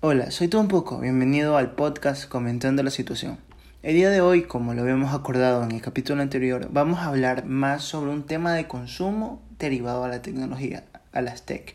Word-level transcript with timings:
Hola, 0.00 0.30
soy 0.30 0.46
Tom 0.46 0.68
Poco, 0.68 1.00
bienvenido 1.00 1.56
al 1.56 1.72
podcast 1.72 2.28
comentando 2.28 2.84
la 2.84 2.92
situación. 2.92 3.36
El 3.82 3.96
día 3.96 4.10
de 4.10 4.20
hoy, 4.20 4.44
como 4.44 4.72
lo 4.72 4.82
habíamos 4.82 5.12
acordado 5.12 5.64
en 5.64 5.72
el 5.72 5.82
capítulo 5.82 6.22
anterior, 6.22 6.68
vamos 6.70 7.00
a 7.00 7.06
hablar 7.06 7.46
más 7.46 7.82
sobre 7.82 8.12
un 8.12 8.22
tema 8.22 8.54
de 8.54 8.68
consumo 8.68 9.42
derivado 9.58 10.04
a 10.04 10.08
la 10.08 10.22
tecnología, 10.22 10.84
a 11.10 11.20
las 11.20 11.42
tech. 11.46 11.74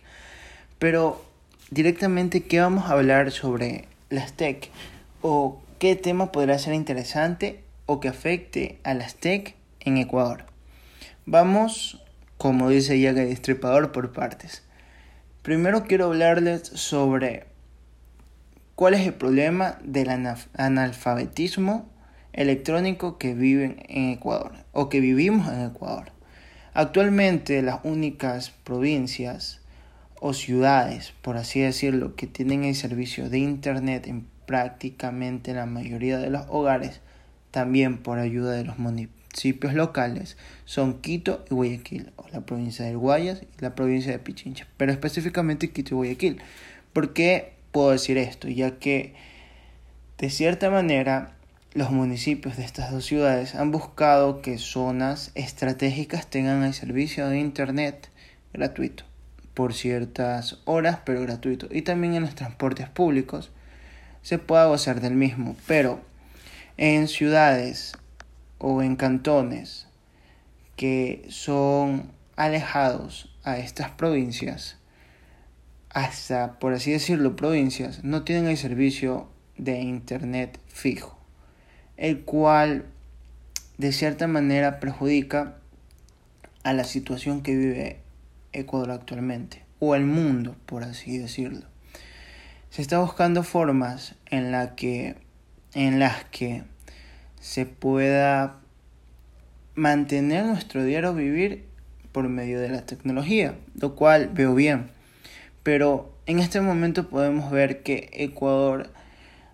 Pero 0.80 1.22
directamente, 1.70 2.44
¿qué 2.44 2.62
vamos 2.62 2.86
a 2.86 2.94
hablar 2.94 3.30
sobre 3.34 3.90
las 4.10 4.32
tech? 4.32 4.70
¿O 5.22 5.62
qué 5.78 5.98
tema 5.98 6.32
podrá 6.32 6.58
ser 6.60 6.76
interesante 6.76 7.62
o 7.88 8.00
que 8.00 8.08
afecte 8.08 8.80
a 8.86 8.94
las 8.94 9.16
tech 9.16 9.54
en 9.82 9.98
Ecuador? 9.98 10.46
Vamos, 11.26 12.02
como 12.38 12.70
dice 12.70 12.98
ya 13.02 13.10
el 13.10 13.18
Destripador, 13.18 13.92
por 13.92 14.14
partes. 14.14 14.64
Primero 15.42 15.84
quiero 15.84 16.06
hablarles 16.06 16.62
sobre 16.64 17.52
cuál 18.76 18.94
es 18.94 19.06
el 19.06 19.14
problema 19.14 19.78
del 19.84 20.10
analfabetismo 20.54 21.90
electrónico 22.34 23.18
que 23.18 23.34
viven 23.34 23.84
en 23.88 24.10
Ecuador 24.10 24.54
o 24.72 24.90
que 24.90 25.00
vivimos 25.00 25.48
en 25.52 25.66
Ecuador. 25.66 26.12
Actualmente 26.74 27.62
las 27.62 27.80
únicas 27.84 28.50
provincias 28.50 29.62
o 30.20 30.34
ciudades, 30.34 31.14
por 31.22 31.38
así 31.38 31.60
decirlo, 31.60 32.16
que 32.16 32.26
tienen 32.28 32.64
el 32.64 32.76
servicio 32.76 33.30
de 33.30 33.40
Internet 33.40 34.08
en 34.08 34.26
prácticamente 34.48 35.54
la 35.54 35.66
mayoría 35.66 36.18
de 36.18 36.30
los 36.30 36.46
hogares, 36.50 37.02
también 37.52 37.98
por 37.98 38.18
ayuda 38.18 38.54
de 38.54 38.64
los 38.64 38.80
municipios 38.80 39.74
locales, 39.74 40.38
son 40.66 41.02
Quito 41.02 41.46
y 41.52 41.54
Guayaquil, 41.54 42.12
o 42.16 42.26
la 42.32 42.42
provincia 42.42 42.86
del 42.86 42.98
Guayas 42.98 43.44
y 43.44 43.62
la 43.62 43.76
provincia 43.76 44.12
de 44.12 44.20
Pichincha, 44.20 44.68
pero 44.78 44.92
específicamente 44.92 45.70
Quito 45.70 45.94
y 45.94 45.98
Guayaquil. 45.98 46.42
¿Por 46.94 47.14
qué 47.14 47.53
puedo 47.74 47.92
decir 47.92 48.18
esto? 48.18 48.48
Ya 48.48 48.80
que 48.80 49.14
de 50.18 50.30
cierta 50.30 50.70
manera 50.70 51.36
los 51.74 51.92
municipios 51.92 52.56
de 52.56 52.64
estas 52.64 52.92
dos 52.92 53.04
ciudades 53.04 53.56
han 53.56 53.72
buscado 53.72 54.42
que 54.42 54.58
zonas 54.58 55.32
estratégicas 55.36 56.28
tengan 56.28 56.64
el 56.64 56.74
servicio 56.74 57.28
de 57.28 57.40
Internet 57.40 58.10
gratuito 58.54 59.04
por 59.54 59.74
ciertas 59.74 60.60
horas, 60.66 61.00
pero 61.06 61.22
gratuito. 61.22 61.68
Y 61.72 61.82
también 61.82 62.16
en 62.16 62.24
los 62.24 62.36
transportes 62.36 62.90
públicos 62.90 63.52
se 64.22 64.40
pueda 64.40 64.66
gozar 64.66 65.02
del 65.02 65.16
mismo. 65.16 65.56
Pero 65.68 66.02
en 66.78 67.08
ciudades 67.08 67.94
o 68.58 68.82
en 68.82 68.96
cantones 68.96 69.88
que 70.76 71.26
son 71.30 72.12
alejados 72.36 73.30
a 73.44 73.58
estas 73.58 73.92
provincias, 73.92 74.78
hasta 75.94 76.60
por 76.60 76.74
así 76.74 76.92
decirlo, 76.92 77.36
provincias, 77.36 78.04
no 78.04 78.24
tienen 78.24 78.48
el 78.48 78.58
servicio 78.58 79.30
de 79.58 79.80
Internet 79.80 80.60
fijo 80.68 81.24
el 81.98 82.22
cual 82.22 82.86
de 83.78 83.92
cierta 83.92 84.28
manera 84.28 84.80
perjudica 84.80 85.56
a 86.64 86.74
la 86.74 86.84
situación 86.84 87.42
que 87.42 87.56
vive 87.56 88.00
Ecuador 88.52 88.92
actualmente, 88.92 89.64
o 89.80 89.96
el 89.96 90.06
mundo, 90.06 90.56
por 90.66 90.84
así 90.84 91.18
decirlo. 91.18 91.66
Se 92.70 92.82
está 92.82 93.00
buscando 93.00 93.44
formas 93.44 94.16
en, 94.28 94.52
la 94.52 94.76
que, 94.76 95.16
en 95.74 96.00
las 96.00 96.24
que 96.26 96.64
se 97.40 97.66
pueda 97.66 98.58
mantener 99.76 100.46
nuestro 100.46 100.84
diario 100.84 101.14
vivir 101.14 101.66
por 102.12 102.28
medio 102.30 102.60
de 102.60 102.70
la 102.70 102.86
tecnología, 102.86 103.56
lo 103.76 103.96
cual 103.96 104.30
veo 104.34 104.56
bien. 104.56 104.90
Pero 105.64 106.14
en 106.26 106.40
este 106.40 106.60
momento 106.62 107.10
podemos 107.10 107.50
ver 107.50 107.84
que 107.84 108.10
Ecuador 108.14 108.90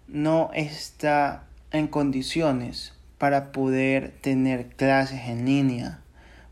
no 0.07 0.49
está 0.53 1.43
en 1.71 1.87
condiciones 1.87 2.93
para 3.19 3.51
poder 3.51 4.11
tener 4.21 4.69
clases 4.69 5.27
en 5.27 5.45
línea, 5.45 5.99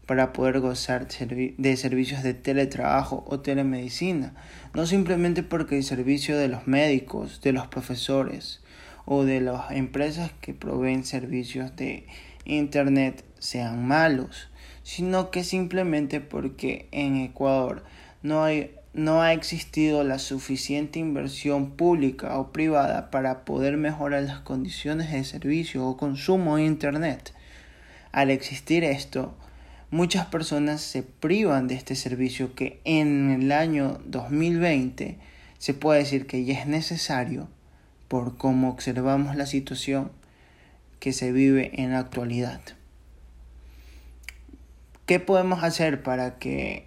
para 0.06 0.31
poder 0.31 0.59
gozar 0.59 1.07
de 1.07 1.78
servicios 1.78 2.23
de 2.23 2.34
teletrabajo 2.34 3.25
o 3.28 3.40
telemedicina, 3.40 4.34
no 4.73 4.85
simplemente 4.85 5.44
porque 5.44 5.78
el 5.78 5.84
servicio 5.84 6.38
de 6.38 6.50
los 6.50 6.67
médicos, 6.67 7.41
de 7.41 7.51
los 7.51 7.67
profesores 7.67 8.62
o 9.06 9.23
de 9.23 9.41
las 9.41 9.72
empresas 9.72 10.31
que 10.40 10.53
proveen 10.53 11.03
servicios 11.03 11.75
de 11.75 12.06
Internet 12.46 13.23
sean 13.40 13.85
malos, 13.88 14.50
sino 14.84 15.31
que 15.31 15.44
simplemente 15.44 16.22
porque 16.22 16.88
en 16.91 17.17
Ecuador 17.17 17.84
no 18.22 18.44
hay 18.44 18.76
no 18.97 19.22
ha 19.22 19.31
existido 19.31 20.03
la 20.03 20.18
suficiente 20.18 20.97
inversión 20.97 21.69
pública 21.72 22.40
o 22.40 22.52
privada 22.52 23.12
para 23.12 23.46
poder 23.46 23.78
mejorar 23.78 24.24
las 24.24 24.40
condiciones 24.40 25.12
de 25.12 25.24
servicio 25.24 25.85
o 25.85 25.97
consumo 25.97 26.58
de 26.58 26.66
Internet. 26.66 27.31
Al 28.12 28.31
existir 28.31 28.84
esto, 28.84 29.38
muchas 29.91 30.25
personas 30.25 30.81
se 30.81 31.03
privan 31.03 31.68
de 31.68 31.75
este 31.75 31.96
servicio 31.96 32.56
que 32.56 32.81
en 32.85 33.30
el 33.30 33.52
año 33.52 34.00
2020 34.06 35.19
se 35.59 35.74
puede 35.75 36.00
decir 36.00 36.25
que 36.25 36.44
ya 36.44 36.59
es 36.59 36.66
necesario 36.66 37.47
por 38.08 38.35
cómo 38.35 38.68
observamos 38.69 39.35
la 39.35 39.46
situación 39.46 40.12
que 41.00 41.14
se 41.14 41.31
vive 41.31 41.69
en 41.75 41.91
la 41.91 42.00
actualidad. 42.00 42.62
¿Qué 45.06 45.19
podemos 45.19 45.64
hacer 45.64 46.02
para 46.02 46.40
que 46.40 46.86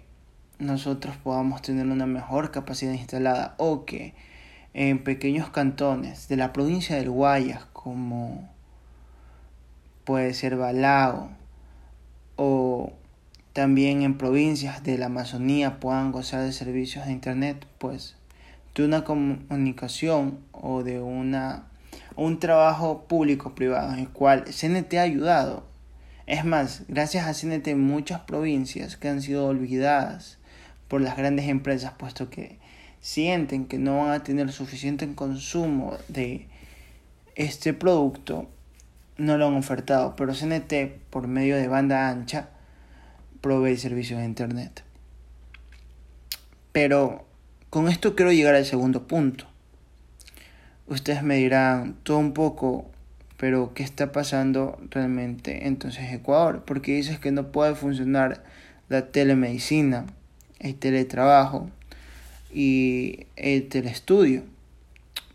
nosotros 0.61 1.17
podamos 1.17 1.61
tener 1.61 1.87
una 1.87 2.05
mejor 2.05 2.51
capacidad 2.51 2.93
instalada 2.93 3.55
o 3.57 3.83
que 3.85 4.13
en 4.73 5.03
pequeños 5.03 5.49
cantones 5.49 6.27
de 6.27 6.37
la 6.37 6.53
provincia 6.53 6.95
del 6.95 7.09
Guayas 7.09 7.65
como 7.73 8.47
puede 10.05 10.33
ser 10.33 10.55
Balao 10.55 11.31
o 12.35 12.93
también 13.53 14.03
en 14.03 14.17
provincias 14.17 14.83
de 14.83 14.97
la 14.97 15.07
Amazonía 15.07 15.79
puedan 15.79 16.11
gozar 16.11 16.43
de 16.43 16.53
servicios 16.53 17.05
de 17.05 17.11
internet 17.11 17.65
pues 17.79 18.15
de 18.75 18.85
una 18.85 19.03
comunicación 19.03 20.39
o 20.51 20.83
de 20.83 21.01
una 21.01 21.65
un 22.15 22.39
trabajo 22.39 23.05
público 23.07 23.55
privado 23.55 23.93
en 23.93 23.99
el 23.99 24.09
cual 24.09 24.45
CNT 24.45 24.93
ha 24.95 25.01
ayudado. 25.01 25.65
Es 26.27 26.45
más 26.45 26.83
gracias 26.87 27.25
a 27.25 27.33
CNT 27.33 27.75
muchas 27.75 28.21
provincias 28.21 28.95
que 28.95 29.09
han 29.09 29.21
sido 29.21 29.47
olvidadas 29.47 30.37
por 30.91 30.99
las 30.99 31.15
grandes 31.15 31.47
empresas, 31.47 31.93
puesto 31.97 32.29
que 32.29 32.59
sienten 32.99 33.63
que 33.63 33.77
no 33.77 33.99
van 33.99 34.11
a 34.11 34.23
tener 34.25 34.51
suficiente 34.51 35.15
consumo 35.15 35.95
de 36.09 36.47
este 37.35 37.73
producto, 37.73 38.49
no 39.15 39.37
lo 39.37 39.47
han 39.47 39.53
ofertado. 39.55 40.17
Pero 40.17 40.33
CNT, 40.33 40.99
por 41.09 41.29
medio 41.29 41.55
de 41.55 41.69
banda 41.69 42.09
ancha, 42.09 42.49
provee 43.39 43.77
servicios 43.77 44.19
de 44.19 44.25
Internet. 44.25 44.83
Pero 46.73 47.25
con 47.69 47.87
esto 47.87 48.13
quiero 48.13 48.33
llegar 48.33 48.55
al 48.55 48.65
segundo 48.65 49.07
punto. 49.07 49.45
Ustedes 50.87 51.23
me 51.23 51.37
dirán 51.37 51.95
todo 52.03 52.17
un 52.17 52.33
poco, 52.33 52.91
pero 53.37 53.73
¿qué 53.73 53.83
está 53.83 54.11
pasando 54.11 54.77
realmente 54.89 55.67
entonces 55.67 56.11
Ecuador? 56.11 56.65
Porque 56.65 56.95
dices 56.95 57.17
que 57.17 57.31
no 57.31 57.53
puede 57.53 57.75
funcionar 57.75 58.43
la 58.89 59.07
telemedicina 59.13 60.05
el 60.61 60.75
teletrabajo 60.75 61.69
y 62.53 63.25
el 63.35 63.67
telestudio. 63.67 64.43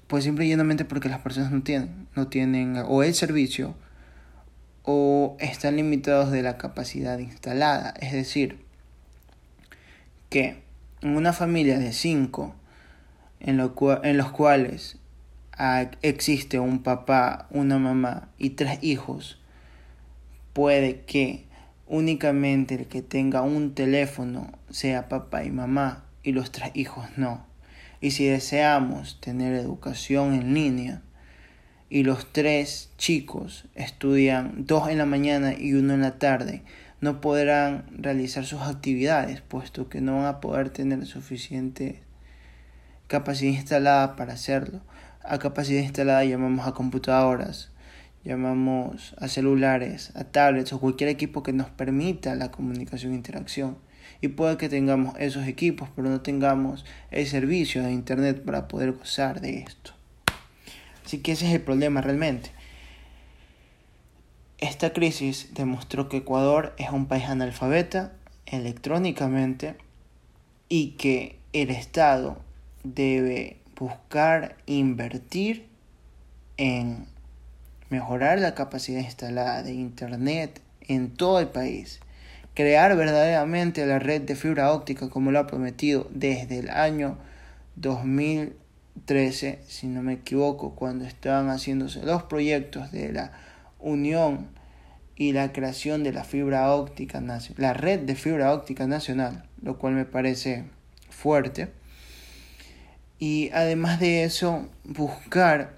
Pues 0.07 0.25
simple 0.25 0.47
y 0.47 0.51
llanamente 0.51 0.85
porque 0.85 1.09
las 1.09 1.21
personas 1.21 1.51
no 1.51 1.63
tienen, 1.63 2.07
no 2.15 2.29
tienen 2.29 2.83
o 2.87 3.03
el 3.03 3.15
servicio 3.15 3.75
o 4.85 5.37
están 5.41 5.77
limitados 5.77 6.31
de 6.31 6.43
la 6.43 6.57
capacidad 6.59 7.19
instalada. 7.19 7.93
Es 8.01 8.13
decir, 8.13 8.59
que 10.31 10.63
en 11.03 11.17
una 11.17 11.33
familia 11.33 11.79
de 11.79 11.93
cinco, 11.93 12.55
en, 13.41 13.57
lo 13.57 13.75
en 14.05 14.17
los 14.17 14.31
cuales 14.31 14.99
existe 16.03 16.61
un 16.61 16.83
papá, 16.83 17.49
una 17.51 17.79
mamá 17.79 18.29
y 18.39 18.51
tres 18.51 18.79
hijos, 18.83 19.41
puede 20.53 21.01
que 21.01 21.46
únicamente 21.87 22.75
el 22.75 22.87
que 22.87 23.03
tenga 23.03 23.43
un 23.43 23.75
teléfono 23.75 24.53
sea 24.71 25.09
papá 25.09 25.45
y 25.45 25.51
mamá 25.51 26.05
y 26.23 26.33
los 26.33 26.51
tres 26.51 26.71
hijos 26.75 27.07
no. 27.17 27.47
Y 28.01 28.11
si 28.11 28.27
deseamos 28.27 29.21
tener 29.21 29.55
educación 29.55 30.35
en 30.35 30.55
línea 30.55 31.03
y 31.89 32.03
los 32.03 32.33
tres 32.33 32.91
chicos 32.99 33.67
estudian 33.75 34.67
dos 34.67 34.89
en 34.89 34.99
la 34.99 35.07
mañana 35.07 35.55
y 35.55 35.75
uno 35.75 35.95
en 35.95 36.03
la 36.03 36.19
tarde, 36.19 36.63
no 37.01 37.21
podrán 37.21 37.85
realizar 37.91 38.45
sus 38.45 38.63
actividades, 38.63 39.41
puesto 39.41 39.89
que 39.89 40.01
no 40.01 40.17
van 40.17 40.27
a 40.27 40.41
poder 40.41 40.71
tener 40.71 41.07
suficiente 41.07 42.03
capacidad 43.07 43.53
instalada 43.53 44.17
para 44.17 44.33
hacerlo. 44.33 44.81
A 45.23 45.39
capacidad 45.39 45.83
instalada 45.83 46.25
llamamos 46.25 46.67
a 46.67 46.73
computadoras, 46.73 47.71
llamamos 48.27 49.15
a 49.19 49.29
celulares, 49.29 50.11
a 50.17 50.25
tablets 50.25 50.73
o 50.73 50.81
cualquier 50.81 51.09
equipo 51.09 51.45
que 51.45 51.53
nos 51.53 51.71
permita 51.71 52.35
la 52.35 52.51
comunicación 52.51 53.13
e 53.13 53.17
interacción. 53.17 53.79
Y 54.21 54.29
puede 54.29 54.57
que 54.57 54.69
tengamos 54.69 55.15
esos 55.19 55.47
equipos, 55.47 55.89
pero 55.95 56.09
no 56.09 56.21
tengamos 56.21 56.85
el 57.11 57.27
servicio 57.27 57.83
de 57.83 57.93
Internet 57.93 58.43
para 58.45 58.67
poder 58.67 58.93
gozar 58.93 59.41
de 59.41 59.59
esto. 59.61 59.93
Así 61.05 61.19
que 61.19 61.33
ese 61.33 61.47
es 61.47 61.55
el 61.55 61.61
problema 61.61 62.01
realmente. 62.01 62.51
Esta 64.59 64.93
crisis 64.93 65.51
demostró 65.55 66.09
que 66.09 66.19
Ecuador 66.19 66.75
es 66.79 66.91
un 66.91 67.07
país 67.07 67.27
analfabeta 67.27 68.13
electrónicamente 68.47 69.77
y 70.69 70.93
que 70.93 71.39
el 71.53 71.71
Estado 71.71 72.41
debe 72.83 73.59
buscar 73.79 74.57
invertir 74.67 75.69
en 76.57 77.07
mejorar 77.91 78.39
la 78.41 78.55
capacidad 78.55 79.01
instalada 79.01 79.63
de 79.63 79.73
Internet 79.75 80.61
en 80.89 81.11
todo 81.11 81.41
el 81.41 81.49
país, 81.49 82.01
crear 82.55 82.97
verdaderamente 82.97 83.87
la 83.87 83.99
red 83.99 84.23
de 84.23 84.37
fibra 84.37 84.73
óptica 84.73 85.09
como 85.09 85.31
lo 85.31 85.39
ha 85.39 85.47
prometido 85.47 86.09
desde 86.11 86.59
el 86.59 86.71
año 86.71 87.19
2013, 87.77 89.61
si 89.67 89.87
no 89.87 90.03
me 90.03 90.15
equivoco, 90.15 90.75
cuando 90.75 91.05
estaban 91.05 91.49
haciéndose 91.51 92.03
los 92.03 92.23
proyectos 92.25 92.91
de 92.93 93.13
la 93.13 93.33
unión 93.79 94.49
y 95.15 95.33
la 95.33 95.53
creación 95.53 96.03
de 96.03 96.13
la 96.13 96.25
fibra 96.25 96.73
óptica 96.73 97.23
la 97.57 97.73
red 97.73 98.01
de 98.01 98.15
fibra 98.15 98.53
óptica 98.53 98.87
nacional, 98.87 99.45
lo 99.63 99.79
cual 99.79 99.95
me 99.95 100.05
parece 100.05 100.65
fuerte. 101.09 101.69
Y 103.19 103.51
además 103.55 103.99
de 103.99 104.25
eso, 104.25 104.69
buscar 104.85 105.76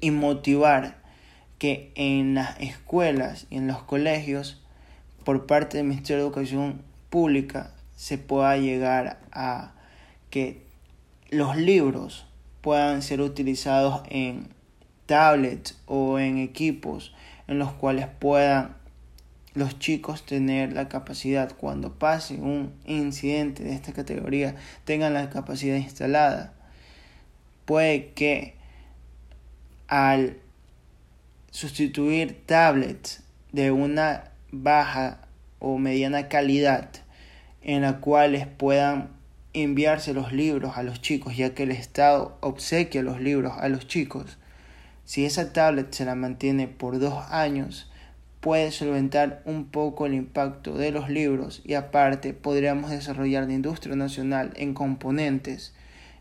y 0.00 0.10
motivar 0.10 0.98
que 1.58 1.92
en 1.94 2.34
las 2.34 2.58
escuelas 2.60 3.46
y 3.50 3.56
en 3.56 3.66
los 3.66 3.82
colegios, 3.82 4.62
por 5.24 5.46
parte 5.46 5.76
del 5.76 5.86
Ministerio 5.86 6.22
de 6.22 6.28
Educación 6.28 6.82
Pública, 7.10 7.72
se 7.96 8.16
pueda 8.16 8.56
llegar 8.56 9.20
a 9.32 9.72
que 10.30 10.62
los 11.30 11.56
libros 11.56 12.26
puedan 12.60 13.02
ser 13.02 13.20
utilizados 13.20 14.02
en 14.08 14.48
tablets 15.06 15.78
o 15.86 16.18
en 16.18 16.38
equipos 16.38 17.14
en 17.46 17.58
los 17.58 17.72
cuales 17.72 18.06
puedan 18.06 18.76
los 19.54 19.78
chicos 19.80 20.24
tener 20.24 20.72
la 20.72 20.88
capacidad 20.88 21.52
cuando 21.56 21.98
pase 21.98 22.34
un 22.34 22.72
incidente 22.86 23.64
de 23.64 23.74
esta 23.74 23.92
categoría 23.92 24.54
tengan 24.84 25.14
la 25.14 25.28
capacidad 25.30 25.76
instalada. 25.76 26.52
Puede 27.64 28.12
que 28.12 28.54
al 29.90 30.38
sustituir 31.50 32.46
tablets 32.46 33.22
de 33.52 33.70
una 33.72 34.30
baja 34.50 35.20
o 35.58 35.76
mediana 35.76 36.28
calidad 36.28 36.90
en 37.60 37.82
la 37.82 37.98
cuales 37.98 38.46
puedan 38.46 39.10
enviarse 39.52 40.14
los 40.14 40.32
libros 40.32 40.78
a 40.78 40.82
los 40.82 41.02
chicos 41.02 41.36
ya 41.36 41.54
que 41.54 41.64
el 41.64 41.72
Estado 41.72 42.38
obsequia 42.40 43.02
los 43.02 43.20
libros 43.20 43.52
a 43.58 43.68
los 43.68 43.86
chicos 43.86 44.38
si 45.10 45.24
esa 45.24 45.52
tablet 45.52 45.92
se 45.92 46.04
la 46.04 46.14
mantiene 46.14 46.68
por 46.68 47.00
dos 47.00 47.24
años, 47.30 47.90
puede 48.38 48.70
solventar 48.70 49.42
un 49.44 49.64
poco 49.64 50.06
el 50.06 50.14
impacto 50.14 50.78
de 50.78 50.92
los 50.92 51.10
libros 51.10 51.62
y 51.64 51.74
aparte 51.74 52.32
podríamos 52.32 52.92
desarrollar 52.92 53.48
la 53.48 53.54
industria 53.54 53.96
nacional 53.96 54.52
en 54.54 54.72
componentes 54.72 55.74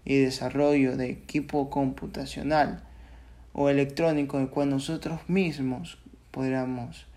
y 0.05 0.17
desarrollo 0.17 0.97
de 0.97 1.11
equipo 1.11 1.69
computacional 1.69 2.81
o 3.61 3.69
electrónico 3.69 4.39
el 4.39 4.47
cual 4.47 4.69
nosotros 4.69 5.19
mismos 5.27 5.97
podríamos 6.31 7.07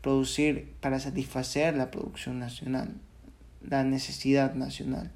producir 0.00 0.72
para 0.80 0.98
satisfacer 0.98 1.76
la 1.76 1.92
producción 1.92 2.40
nacional, 2.40 2.96
la 3.62 3.84
necesidad 3.84 4.54
nacional, 4.54 5.12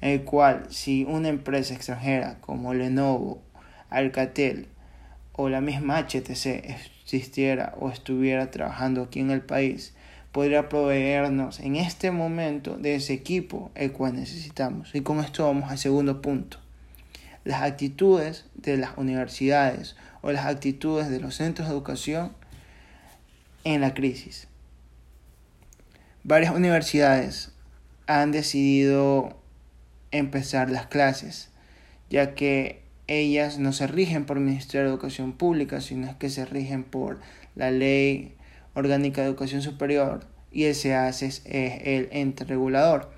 el 0.00 0.24
cual 0.24 0.66
si 0.68 1.04
una 1.04 1.28
empresa 1.28 1.74
extranjera 1.74 2.38
como 2.40 2.74
Lenovo, 2.74 3.40
Alcatel 3.88 4.66
o 5.32 5.48
la 5.48 5.60
misma 5.60 6.00
HTC 6.00 6.74
existiera 7.04 7.76
o 7.78 7.88
estuviera 7.88 8.50
trabajando 8.50 9.02
aquí 9.02 9.20
en 9.20 9.30
el 9.30 9.42
país, 9.42 9.94
podría 10.32 10.68
proveernos 10.68 11.60
en 11.60 11.76
este 11.76 12.10
momento 12.10 12.76
de 12.76 12.96
ese 12.96 13.12
equipo 13.12 13.70
el 13.76 13.92
cual 13.92 14.16
necesitamos. 14.16 14.92
Y 14.92 15.02
con 15.02 15.20
esto 15.20 15.46
vamos 15.46 15.70
al 15.70 15.78
segundo 15.78 16.20
punto. 16.20 16.58
Las 17.44 17.62
actitudes 17.62 18.46
de 18.56 18.76
las 18.76 18.98
universidades 18.98 19.94
o 20.22 20.32
las 20.32 20.46
actitudes 20.46 21.08
de 21.08 21.20
los 21.20 21.36
centros 21.36 21.68
de 21.68 21.74
educación 21.74 22.32
en 23.64 23.80
la 23.80 23.94
crisis. 23.94 24.48
Varias 26.24 26.54
universidades 26.54 27.52
han 28.06 28.32
decidido 28.32 29.40
empezar 30.10 30.70
las 30.70 30.86
clases, 30.86 31.50
ya 32.10 32.34
que 32.34 32.82
ellas 33.06 33.58
no 33.58 33.72
se 33.72 33.86
rigen 33.86 34.24
por 34.24 34.36
el 34.36 34.44
Ministerio 34.44 34.86
de 34.86 34.92
Educación 34.92 35.32
Pública, 35.32 35.80
sino 35.80 36.18
que 36.18 36.30
se 36.30 36.44
rigen 36.44 36.82
por 36.84 37.20
la 37.54 37.70
Ley 37.70 38.34
Orgánica 38.74 39.22
de 39.22 39.28
Educación 39.28 39.62
Superior 39.62 40.26
y 40.50 40.64
el 40.64 40.74
SEAS 40.74 41.22
es 41.22 41.42
el 41.46 42.08
ente 42.12 42.44
regulador. 42.44 43.10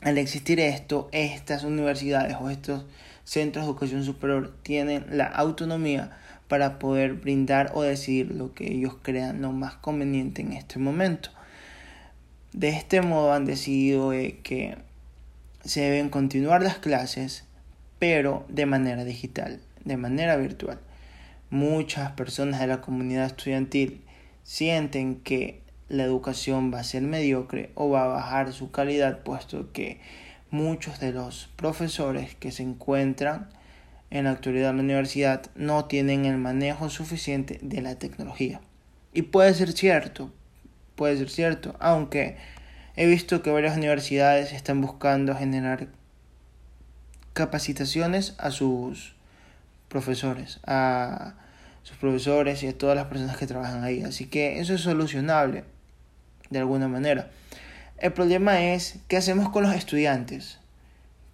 Al 0.00 0.18
existir 0.18 0.60
esto, 0.60 1.08
estas 1.12 1.64
universidades 1.64 2.36
o 2.40 2.50
estos 2.50 2.84
centros 3.24 3.64
de 3.64 3.70
educación 3.70 4.04
superior 4.04 4.54
tienen 4.62 5.06
la 5.10 5.26
autonomía 5.26 6.16
para 6.48 6.78
poder 6.78 7.14
brindar 7.14 7.70
o 7.74 7.82
decidir 7.82 8.30
lo 8.32 8.52
que 8.54 8.72
ellos 8.72 8.96
crean 9.02 9.42
lo 9.42 9.52
más 9.52 9.74
conveniente 9.74 10.42
en 10.42 10.52
este 10.52 10.78
momento. 10.78 11.30
De 12.52 12.68
este 12.68 13.00
modo 13.00 13.32
han 13.32 13.46
decidido 13.46 14.12
eh, 14.12 14.38
que 14.42 14.76
se 15.64 15.80
deben 15.80 16.10
continuar 16.10 16.62
las 16.62 16.78
clases 16.78 17.44
pero 18.02 18.44
de 18.48 18.66
manera 18.66 19.04
digital, 19.04 19.60
de 19.84 19.96
manera 19.96 20.36
virtual. 20.36 20.80
Muchas 21.50 22.10
personas 22.10 22.58
de 22.58 22.66
la 22.66 22.80
comunidad 22.80 23.26
estudiantil 23.26 24.02
sienten 24.42 25.20
que 25.20 25.62
la 25.88 26.02
educación 26.02 26.74
va 26.74 26.80
a 26.80 26.84
ser 26.84 27.02
mediocre 27.02 27.70
o 27.76 27.90
va 27.90 28.02
a 28.02 28.08
bajar 28.08 28.52
su 28.52 28.72
calidad, 28.72 29.22
puesto 29.22 29.70
que 29.72 30.00
muchos 30.52 31.00
de 31.00 31.12
los 31.12 31.48
profesores 31.56 32.36
que 32.36 32.52
se 32.52 32.62
encuentran 32.62 33.48
en 34.10 34.24
la 34.24 34.32
actualidad 34.32 34.70
en 34.70 34.76
la 34.76 34.82
universidad 34.82 35.50
no 35.54 35.86
tienen 35.86 36.26
el 36.26 36.36
manejo 36.36 36.90
suficiente 36.90 37.58
de 37.62 37.80
la 37.80 37.96
tecnología. 37.96 38.60
Y 39.14 39.22
puede 39.22 39.54
ser 39.54 39.72
cierto, 39.72 40.30
puede 40.94 41.16
ser 41.16 41.30
cierto, 41.30 41.74
aunque 41.80 42.36
he 42.96 43.06
visto 43.06 43.42
que 43.42 43.50
varias 43.50 43.76
universidades 43.76 44.52
están 44.52 44.82
buscando 44.82 45.34
generar 45.34 45.88
capacitaciones 47.32 48.34
a 48.36 48.50
sus 48.50 49.14
profesores, 49.88 50.60
a 50.66 51.34
sus 51.82 51.96
profesores 51.96 52.62
y 52.62 52.68
a 52.68 52.76
todas 52.76 52.94
las 52.94 53.06
personas 53.06 53.38
que 53.38 53.46
trabajan 53.46 53.84
ahí. 53.84 54.02
Así 54.02 54.26
que 54.26 54.60
eso 54.60 54.74
es 54.74 54.82
solucionable 54.82 55.64
de 56.50 56.58
alguna 56.58 56.88
manera. 56.88 57.30
El 58.02 58.12
problema 58.12 58.60
es 58.60 58.98
qué 59.06 59.16
hacemos 59.16 59.50
con 59.50 59.62
los 59.62 59.76
estudiantes 59.76 60.58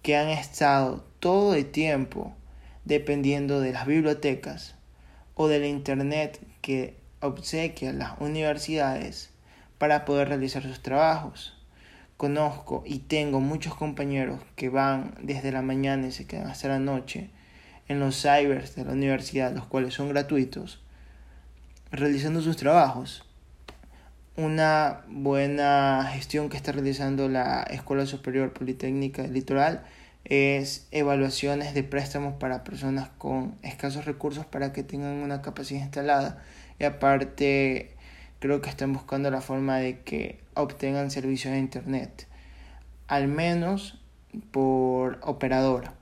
que 0.03 0.15
han 0.15 0.29
estado 0.29 1.03
todo 1.19 1.55
el 1.55 1.65
tiempo 1.65 2.31
dependiendo 2.85 3.59
de 3.59 3.73
las 3.73 3.87
bibliotecas 3.87 4.75
o 5.33 5.47
del 5.47 5.65
internet 5.65 6.39
que 6.61 6.95
obsequian 7.21 7.97
las 7.97 8.21
universidades 8.21 9.31
para 9.79 10.05
poder 10.05 10.27
realizar 10.27 10.61
sus 10.61 10.83
trabajos 10.83 11.57
conozco 12.17 12.83
y 12.85 12.99
tengo 12.99 13.39
muchos 13.39 13.73
compañeros 13.73 14.39
que 14.55 14.69
van 14.69 15.15
desde 15.23 15.51
la 15.51 15.63
mañana 15.63 16.05
y 16.05 16.11
se 16.11 16.27
quedan 16.27 16.51
hasta 16.51 16.67
la 16.67 16.77
noche 16.77 17.31
en 17.87 17.99
los 17.99 18.21
cybers 18.21 18.75
de 18.75 18.85
la 18.85 18.91
universidad, 18.91 19.55
los 19.55 19.65
cuales 19.65 19.95
son 19.95 20.09
gratuitos, 20.09 20.83
realizando 21.91 22.41
sus 22.41 22.57
trabajos. 22.57 23.25
Una 24.35 25.01
buena 25.07 26.09
gestión 26.13 26.49
que 26.49 26.57
está 26.57 26.71
realizando 26.71 27.27
la 27.27 27.63
Escuela 27.63 28.05
Superior 28.05 28.53
Politécnica 28.53 29.23
del 29.23 29.33
Litoral 29.33 29.83
es 30.23 30.87
evaluaciones 30.91 31.73
de 31.73 31.83
préstamos 31.83 32.35
para 32.35 32.63
personas 32.63 33.09
con 33.17 33.55
escasos 33.63 34.05
recursos 34.05 34.45
para 34.45 34.71
que 34.71 34.83
tengan 34.83 35.17
una 35.23 35.41
capacidad 35.41 35.81
instalada. 35.81 36.41
Y 36.79 36.85
aparte 36.85 37.95
creo 38.39 38.61
que 38.61 38.69
están 38.69 38.93
buscando 38.93 39.29
la 39.31 39.41
forma 39.41 39.77
de 39.77 39.99
que 39.99 40.39
obtengan 40.53 41.11
servicios 41.11 41.53
de 41.53 41.59
internet, 41.59 42.27
al 43.07 43.27
menos 43.27 43.99
por 44.51 45.19
operadora. 45.21 45.93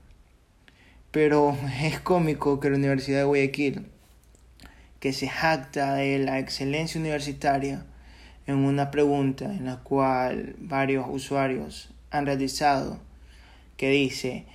Pero 1.10 1.56
es 1.82 1.98
cómico 2.00 2.60
que 2.60 2.70
la 2.70 2.76
Universidad 2.76 3.18
de 3.18 3.24
Guayaquil, 3.24 3.86
que 5.00 5.12
se 5.12 5.28
jacta 5.28 5.94
de 5.94 6.18
la 6.18 6.38
excelencia 6.38 7.00
universitaria, 7.00 7.84
en 8.48 8.56
una 8.64 8.90
pregunta 8.90 9.44
en 9.44 9.66
la 9.66 9.76
cual 9.76 10.56
varios 10.58 11.06
usuarios 11.08 11.90
han 12.10 12.26
realizado, 12.26 12.98
que 13.76 13.90
dice, 13.90 14.46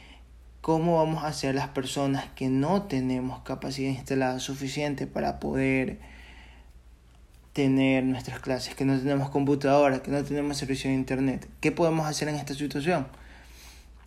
¿cómo 0.61 0.97
vamos 0.97 1.23
a 1.23 1.27
hacer 1.27 1.55
las 1.55 1.69
personas 1.69 2.25
que 2.35 2.49
no 2.49 2.83
tenemos 2.83 3.41
capacidad 3.43 3.91
instalada 3.91 4.39
suficiente 4.39 5.07
para 5.07 5.39
poder 5.39 5.99
tener 7.53 8.03
nuestras 8.03 8.39
clases, 8.39 8.73
que 8.73 8.83
no 8.83 8.97
tenemos 8.97 9.29
computadora, 9.29 10.01
que 10.01 10.09
no 10.09 10.23
tenemos 10.23 10.57
servicio 10.57 10.89
de 10.89 10.95
internet. 10.95 11.47
¿Qué 11.61 11.71
podemos 11.71 12.07
hacer 12.07 12.27
en 12.27 12.35
esta 12.35 12.55
situación? 12.55 13.07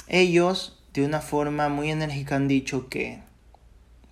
Ellos, 0.08 0.82
de 0.92 1.04
una 1.04 1.20
forma 1.20 1.68
muy 1.68 1.92
enérgica, 1.92 2.34
han 2.34 2.48
dicho 2.48 2.88
que 2.88 3.20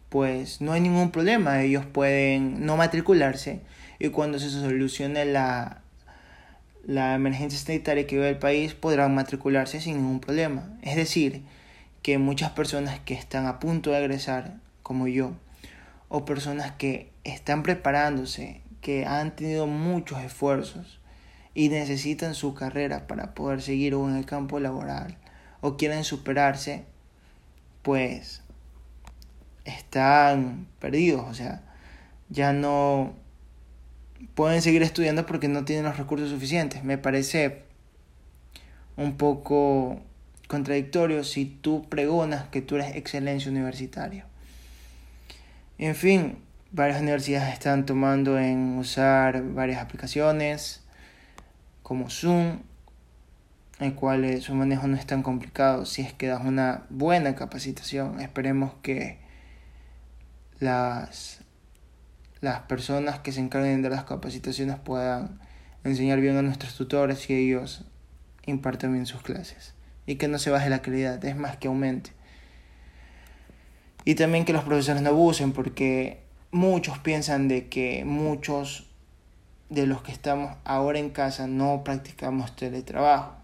pues 0.09 0.61
no 0.61 0.71
hay 0.71 0.81
ningún 0.81 1.11
problema, 1.11 1.61
ellos 1.63 1.85
pueden 1.85 2.65
no 2.65 2.77
matricularse 2.77 3.63
y 3.99 4.09
cuando 4.09 4.39
se 4.39 4.51
solucione 4.51 5.25
la, 5.25 5.83
la 6.87 7.15
emergencia 7.15 7.59
sanitaria 7.59 8.07
que 8.07 8.17
vive 8.17 8.29
el 8.29 8.39
país 8.39 8.75
podrán 8.75 9.15
matricularse 9.15 9.81
sin 9.81 9.97
ningún 9.97 10.21
problema. 10.21 10.69
Es 10.83 10.97
decir, 10.97 11.43
que 12.03 12.19
muchas 12.19 12.51
personas 12.51 13.01
que 13.01 13.15
están 13.15 13.47
a 13.47 13.59
punto 13.59 13.91
de 13.91 13.99
egresar, 13.99 14.59
como 14.83 15.09
yo, 15.09 15.33
o 16.09 16.25
personas 16.25 16.73
que 16.73 17.11
están 17.25 17.63
preparándose, 17.63 18.61
que 18.81 19.07
han 19.07 19.35
tenido 19.35 19.67
muchos 19.67 20.21
esfuerzos 20.21 21.01
y 21.55 21.71
necesitan 21.71 22.35
su 22.35 22.55
carrera 22.55 23.07
para 23.07 23.35
poder 23.35 23.63
seguir 23.63 23.95
en 23.95 24.17
el 24.17 24.27
campo 24.27 24.61
laboral 24.61 25.17
o 25.63 25.79
quieren 25.79 26.05
superarse, 26.05 26.85
pues 27.81 28.43
están 29.65 30.67
perdidos, 30.79 31.25
o 31.27 31.33
sea, 31.33 31.63
ya 32.29 32.53
no 32.53 33.15
pueden 34.35 34.63
seguir 34.63 34.83
estudiando 34.83 35.27
porque 35.27 35.49
no 35.49 35.65
tienen 35.65 35.85
los 35.85 35.97
recursos 35.97 36.31
suficientes. 36.31 36.85
Me 36.85 36.99
parece 36.99 37.63
un 38.97 39.17
poco 39.17 40.01
contradictorio 40.49 41.25
si 41.25 41.47
tú 41.47 41.89
pregonas 41.89 42.49
que 42.49 42.63
tú 42.63 42.77
eres 42.77 42.95
excelencia 42.97 43.51
universitaria. 43.51 44.27
En 45.79 45.95
fin, 45.95 46.39
varias 46.71 47.01
universidades 47.01 47.53
están 47.53 47.87
tomando 47.87 48.39
en 48.39 48.79
usar 48.79 49.43
varias 49.43 49.81
aplicaciones 49.81 50.83
como 51.83 52.11
Zoom, 52.11 52.61
en 53.81 53.93
cuales 53.93 54.45
su 54.45 54.55
manejo 54.55 54.87
no 54.87 54.97
es 54.97 55.07
tan 55.07 55.23
complicado 55.23 55.85
si 55.85 56.03
es 56.03 56.13
que 56.13 56.29
das 56.29 56.45
una 56.45 56.85
buena 56.91 57.35
capacitación. 57.35 58.21
Esperemos 58.21 58.73
que 58.83 59.19
las, 60.61 61.41
las 62.45 62.61
personas 62.61 63.21
que 63.21 63.33
se 63.33 63.41
encarguen 63.41 63.81
de 63.81 63.89
las 63.89 64.05
capacitaciones 64.05 64.77
puedan 64.77 65.41
enseñar 65.83 66.21
bien 66.21 66.37
a 66.37 66.43
nuestros 66.43 66.77
tutores 66.77 67.29
y 67.31 67.35
ellos 67.35 67.85
imparten 68.45 68.93
bien 68.93 69.07
sus 69.07 69.23
clases. 69.23 69.75
Y 70.07 70.17
que 70.17 70.29
no 70.29 70.39
se 70.39 70.51
baje 70.51 70.69
la 70.69 70.83
calidad, 70.83 71.25
es 71.25 71.37
más 71.37 71.57
que 71.57 71.69
aumente. 71.69 72.13
Y 74.05 74.15
también 74.15 74.45
que 74.45 74.53
los 74.53 74.65
profesores 74.65 75.01
no 75.01 75.09
abusen 75.09 75.53
porque 75.53 76.21
muchos 76.51 76.99
piensan 76.99 77.49
de 77.49 77.69
que 77.69 78.05
muchos 78.05 78.91
de 79.71 79.87
los 79.87 80.03
que 80.03 80.13
estamos 80.13 80.55
ahora 80.65 80.99
en 80.99 81.09
casa 81.09 81.47
no 81.47 81.83
practicamos 81.83 82.55
teletrabajo. 82.55 83.37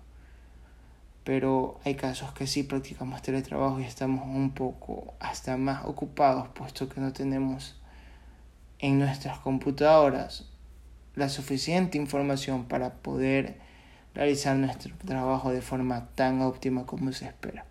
Pero 1.25 1.80
hay 1.87 1.95
casos 1.95 2.33
que 2.33 2.47
sí 2.47 2.64
practicamos 2.64 3.23
teletrabajo 3.23 3.80
y 3.80 3.85
estamos 3.85 4.26
un 4.26 4.50
poco 4.50 5.14
hasta 5.21 5.57
más 5.57 5.87
ocupados 5.87 6.49
puesto 6.49 6.90
que 6.90 7.00
no 7.00 7.14
tenemos 7.14 7.80
en 8.81 8.99
nuestras 8.99 9.39
computadoras 9.39 10.47
la 11.15 11.29
suficiente 11.29 11.99
información 11.99 12.65
para 12.65 12.95
poder 12.95 13.59
realizar 14.15 14.57
nuestro 14.57 14.95
trabajo 15.05 15.53
de 15.53 15.63
forma 15.63 16.09
tan 16.15 16.41
óptima 16.43 16.87
como 16.87 17.13
se 17.13 17.27
espera. 17.27 17.65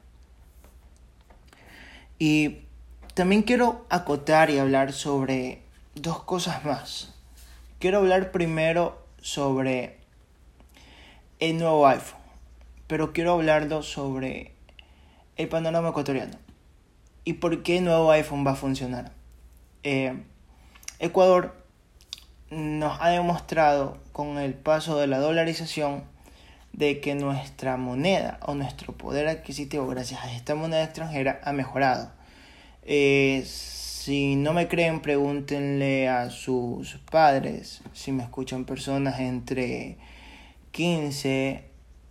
Y 2.17 2.59
también 3.13 3.43
quiero 3.43 3.85
acotar 3.89 4.49
y 4.49 4.59
hablar 4.59 4.93
sobre 4.93 5.61
dos 5.95 6.23
cosas 6.23 6.63
más. 6.65 7.13
Quiero 7.79 7.99
hablar 7.99 8.31
primero 8.31 9.05
sobre 9.21 9.97
el 11.39 11.57
nuevo 11.57 11.87
iPhone, 11.87 12.19
pero 12.87 13.13
quiero 13.13 13.33
hablarlo 13.33 13.83
sobre 13.83 14.53
el 15.37 15.47
panorama 15.47 15.89
ecuatoriano 15.89 16.37
y 17.23 17.33
por 17.33 17.63
qué 17.63 17.77
el 17.77 17.85
nuevo 17.85 18.11
iPhone 18.11 18.45
va 18.45 18.51
a 18.51 18.55
funcionar. 18.55 19.11
Eh, 19.83 20.23
Ecuador 20.99 21.55
nos 22.49 22.99
ha 22.99 23.09
demostrado 23.09 23.97
con 24.11 24.37
el 24.37 24.53
paso 24.53 24.99
de 24.99 25.07
la 25.07 25.19
dolarización 25.19 26.03
de 26.73 26.99
que 26.99 27.15
nuestra 27.15 27.77
moneda 27.77 28.37
o 28.41 28.53
nuestro 28.53 28.93
poder 28.93 29.27
adquisitivo 29.29 29.87
gracias 29.87 30.23
a 30.23 30.33
esta 30.33 30.55
moneda 30.55 30.83
extranjera 30.83 31.39
ha 31.45 31.53
mejorado. 31.53 32.11
Eh, 32.83 33.43
si 33.45 34.35
no 34.35 34.51
me 34.51 34.67
creen, 34.67 35.01
pregúntenle 35.01 36.09
a 36.09 36.29
sus 36.31 36.97
padres, 37.09 37.81
si 37.93 38.11
me 38.11 38.23
escuchan 38.23 38.65
personas 38.65 39.21
entre 39.21 39.97
15 40.71 41.63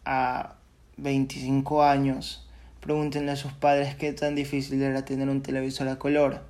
a 0.07 0.55
25 0.97 1.83
años, 1.83 2.49
pregúntenle 2.81 3.33
a 3.33 3.37
sus 3.37 3.53
padres 3.53 3.97
qué 3.97 4.15
tan 4.15 4.35
difícil 4.35 4.83
era 4.83 5.05
tener 5.05 5.29
un 5.29 5.43
televisor 5.43 5.89
a 5.89 5.99
color. 5.99 6.43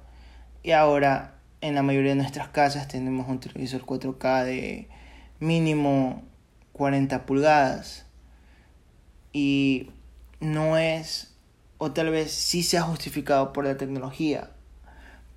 Y 0.63 0.73
ahora 0.73 1.38
en 1.61 1.75
la 1.75 1.83
mayoría 1.83 2.11
de 2.11 2.17
nuestras 2.17 2.49
casas 2.49 2.89
tenemos 2.89 3.29
un 3.29 3.41
televisor 3.41 3.85
4K 3.85 4.45
de 4.45 4.89
mínimo 5.41 6.23
40 6.73 7.27
pulgadas. 7.27 8.07
Y 9.33 9.91
no 10.41 10.79
es 10.79 11.35
o 11.79 11.93
tal 11.93 12.11
vez 12.11 12.33
sí 12.33 12.63
se 12.63 12.77
ha 12.77 12.83
justificado 12.83 13.53
por 13.53 13.65
la 13.65 13.77
tecnología, 13.77 14.51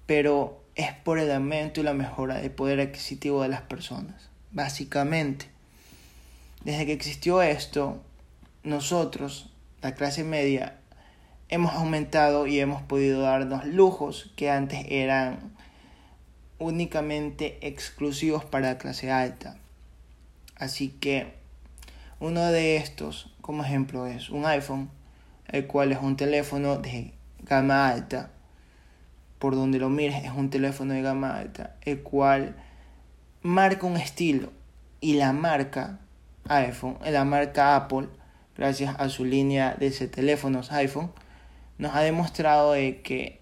pero 0.05 0.63
es 0.75 0.93
por 0.93 1.19
el 1.19 1.31
aumento 1.31 1.81
y 1.81 1.83
la 1.83 1.93
mejora 1.93 2.35
del 2.35 2.51
poder 2.51 2.79
adquisitivo 2.79 3.43
de 3.43 3.49
las 3.49 3.61
personas, 3.61 4.29
básicamente. 4.51 5.47
Desde 6.63 6.85
que 6.85 6.93
existió 6.93 7.41
esto, 7.41 8.01
nosotros, 8.63 9.51
la 9.81 9.93
clase 9.93 10.23
media, 10.23 10.77
hemos 11.49 11.73
aumentado 11.73 12.47
y 12.47 12.59
hemos 12.59 12.81
podido 12.81 13.21
darnos 13.21 13.65
lujos 13.65 14.31
que 14.35 14.49
antes 14.49 14.85
eran 14.89 15.51
únicamente 16.61 17.57
exclusivos 17.67 18.45
para 18.45 18.69
la 18.69 18.77
clase 18.77 19.11
alta. 19.11 19.57
Así 20.55 20.89
que 20.89 21.33
uno 22.19 22.45
de 22.45 22.77
estos, 22.77 23.33
como 23.41 23.63
ejemplo, 23.63 24.05
es 24.05 24.29
un 24.29 24.45
iPhone 24.45 24.89
el 25.47 25.67
cual 25.67 25.91
es 25.91 25.97
un 25.99 26.15
teléfono 26.15 26.77
de 26.77 27.13
gama 27.39 27.89
alta. 27.89 28.29
Por 29.39 29.55
donde 29.55 29.79
lo 29.79 29.89
mires 29.89 30.23
es 30.23 30.31
un 30.31 30.51
teléfono 30.51 30.93
de 30.93 31.01
gama 31.01 31.35
alta, 31.35 31.75
el 31.81 32.03
cual 32.03 32.55
marca 33.41 33.87
un 33.87 33.97
estilo 33.97 34.53
y 35.01 35.15
la 35.15 35.33
marca 35.33 35.99
iPhone, 36.47 36.97
la 37.03 37.25
marca 37.25 37.75
Apple, 37.75 38.07
gracias 38.55 38.95
a 38.99 39.09
su 39.09 39.25
línea 39.25 39.75
de 39.79 39.89
teléfonos 39.89 40.71
iPhone, 40.71 41.11
nos 41.79 41.95
ha 41.95 42.01
demostrado 42.01 42.73
de 42.73 43.01
que 43.01 43.40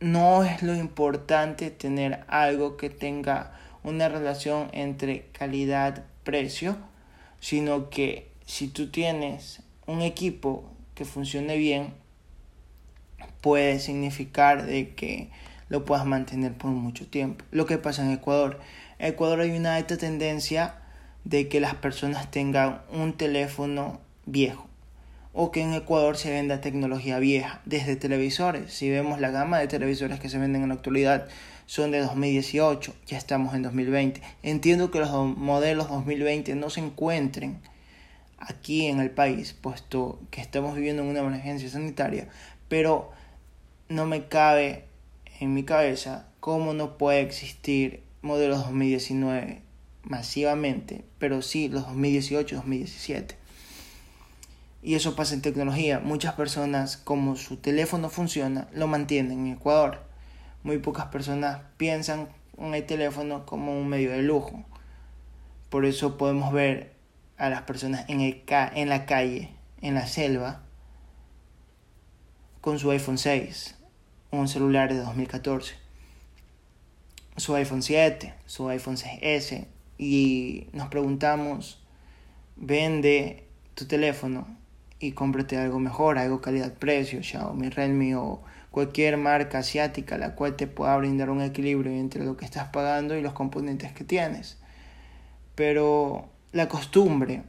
no 0.00 0.44
es 0.44 0.62
lo 0.62 0.74
importante 0.74 1.70
tener 1.70 2.24
algo 2.28 2.76
que 2.76 2.90
tenga 2.90 3.52
una 3.82 4.08
relación 4.08 4.68
entre 4.72 5.26
calidad-precio, 5.32 6.76
sino 7.40 7.88
que 7.88 8.30
si 8.44 8.68
tú 8.68 8.90
tienes 8.90 9.62
un 9.86 10.02
equipo 10.02 10.64
que 10.94 11.04
funcione 11.04 11.56
bien 11.56 11.94
puede 13.40 13.78
significar 13.78 14.66
de 14.66 14.94
que 14.94 15.30
lo 15.68 15.84
puedas 15.84 16.04
mantener 16.04 16.52
por 16.54 16.70
mucho 16.70 17.06
tiempo. 17.06 17.44
Lo 17.50 17.66
que 17.66 17.78
pasa 17.78 18.04
en 18.04 18.12
Ecuador. 18.12 18.60
En 18.98 19.12
Ecuador 19.12 19.40
hay 19.40 19.50
una 19.50 19.76
alta 19.76 19.96
tendencia 19.96 20.76
de 21.24 21.48
que 21.48 21.60
las 21.60 21.74
personas 21.74 22.30
tengan 22.30 22.82
un 22.92 23.12
teléfono 23.14 24.00
viejo 24.26 24.66
o 25.38 25.52
que 25.52 25.60
en 25.60 25.74
Ecuador 25.74 26.16
se 26.16 26.30
venda 26.30 26.62
tecnología 26.62 27.18
vieja, 27.18 27.60
desde 27.66 27.94
televisores. 27.94 28.72
Si 28.72 28.88
vemos 28.88 29.20
la 29.20 29.30
gama 29.30 29.58
de 29.58 29.68
televisores 29.68 30.18
que 30.18 30.30
se 30.30 30.38
venden 30.38 30.62
en 30.62 30.70
la 30.70 30.76
actualidad 30.76 31.28
son 31.66 31.90
de 31.90 31.98
2018, 31.98 32.94
ya 33.06 33.18
estamos 33.18 33.54
en 33.54 33.60
2020. 33.60 34.22
Entiendo 34.42 34.90
que 34.90 34.98
los 34.98 35.10
modelos 35.36 35.90
2020 35.90 36.54
no 36.54 36.70
se 36.70 36.80
encuentren 36.80 37.60
aquí 38.38 38.86
en 38.86 38.98
el 38.98 39.10
país, 39.10 39.52
puesto 39.52 40.18
que 40.30 40.40
estamos 40.40 40.74
viviendo 40.74 41.02
en 41.02 41.08
una 41.08 41.20
emergencia 41.20 41.68
sanitaria, 41.68 42.28
pero 42.68 43.10
no 43.90 44.06
me 44.06 44.28
cabe 44.28 44.84
en 45.38 45.52
mi 45.52 45.64
cabeza 45.64 46.28
cómo 46.40 46.72
no 46.72 46.96
puede 46.96 47.20
existir 47.20 48.02
modelos 48.22 48.60
2019 48.60 49.60
masivamente, 50.02 51.04
pero 51.18 51.42
sí 51.42 51.68
los 51.68 51.86
2018-2017. 51.88 53.34
Y 54.82 54.94
eso 54.94 55.16
pasa 55.16 55.34
en 55.34 55.42
tecnología. 55.42 56.00
Muchas 56.00 56.34
personas, 56.34 56.96
como 56.96 57.36
su 57.36 57.56
teléfono 57.56 58.08
funciona, 58.08 58.68
lo 58.72 58.86
mantienen 58.86 59.46
en 59.46 59.54
Ecuador. 59.54 60.02
Muy 60.62 60.78
pocas 60.78 61.06
personas 61.06 61.60
piensan 61.76 62.28
en 62.58 62.74
el 62.74 62.86
teléfono 62.86 63.46
como 63.46 63.78
un 63.78 63.88
medio 63.88 64.12
de 64.12 64.22
lujo. 64.22 64.64
Por 65.70 65.84
eso 65.84 66.16
podemos 66.16 66.52
ver 66.52 66.94
a 67.36 67.50
las 67.50 67.62
personas 67.62 68.04
en, 68.08 68.20
el 68.20 68.42
en 68.48 68.88
la 68.88 69.06
calle, 69.06 69.50
en 69.80 69.94
la 69.94 70.06
selva, 70.06 70.62
con 72.60 72.78
su 72.78 72.90
iPhone 72.90 73.18
6, 73.18 73.76
un 74.32 74.48
celular 74.48 74.92
de 74.92 74.98
2014, 74.98 75.74
su 77.36 77.54
iPhone 77.54 77.82
7, 77.82 78.34
su 78.46 78.68
iPhone 78.68 78.96
6S, 78.96 79.66
y 79.98 80.66
nos 80.72 80.88
preguntamos, 80.88 81.80
vende 82.56 83.46
tu 83.74 83.86
teléfono 83.86 84.48
y 84.98 85.12
cómprate 85.12 85.58
algo 85.58 85.78
mejor, 85.78 86.18
algo 86.18 86.40
calidad-precio, 86.40 87.22
Xiaomi, 87.22 87.68
Redmi 87.68 88.14
o 88.14 88.42
cualquier 88.70 89.16
marca 89.16 89.58
asiática 89.58 90.18
la 90.18 90.34
cual 90.34 90.56
te 90.56 90.66
pueda 90.66 90.96
brindar 90.96 91.30
un 91.30 91.42
equilibrio 91.42 91.92
entre 91.92 92.24
lo 92.24 92.36
que 92.36 92.44
estás 92.44 92.68
pagando 92.68 93.16
y 93.16 93.22
los 93.22 93.32
componentes 93.32 93.92
que 93.92 94.04
tienes. 94.04 94.58
Pero 95.54 96.28
la 96.52 96.68
costumbre 96.68 97.42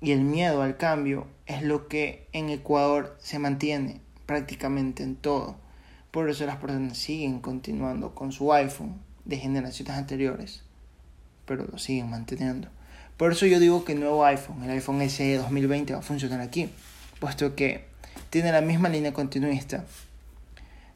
y 0.00 0.12
el 0.12 0.20
miedo 0.20 0.62
al 0.62 0.76
cambio 0.76 1.26
es 1.46 1.62
lo 1.62 1.88
que 1.88 2.28
en 2.32 2.50
Ecuador 2.50 3.16
se 3.20 3.38
mantiene 3.38 4.00
prácticamente 4.26 5.02
en 5.02 5.16
todo. 5.16 5.56
Por 6.10 6.30
eso 6.30 6.46
las 6.46 6.56
personas 6.56 6.98
siguen 6.98 7.40
continuando 7.40 8.14
con 8.14 8.32
su 8.32 8.52
iPhone 8.52 9.00
de 9.24 9.36
generaciones 9.36 9.94
anteriores, 9.94 10.62
pero 11.44 11.66
lo 11.66 11.78
siguen 11.78 12.10
manteniendo. 12.10 12.68
Por 13.16 13.32
eso 13.32 13.46
yo 13.46 13.58
digo 13.58 13.84
que 13.84 13.92
el 13.92 14.00
nuevo 14.00 14.24
iPhone, 14.24 14.62
el 14.62 14.70
iPhone 14.70 15.00
SE 15.10 15.36
2020, 15.38 15.92
va 15.92 15.98
a 15.98 16.02
funcionar 16.02 16.40
aquí, 16.40 16.70
puesto 17.18 17.54
que 17.54 17.84
tiene 18.30 18.52
la 18.52 18.60
misma 18.60 18.88
línea 18.88 19.12
continuista 19.12 19.84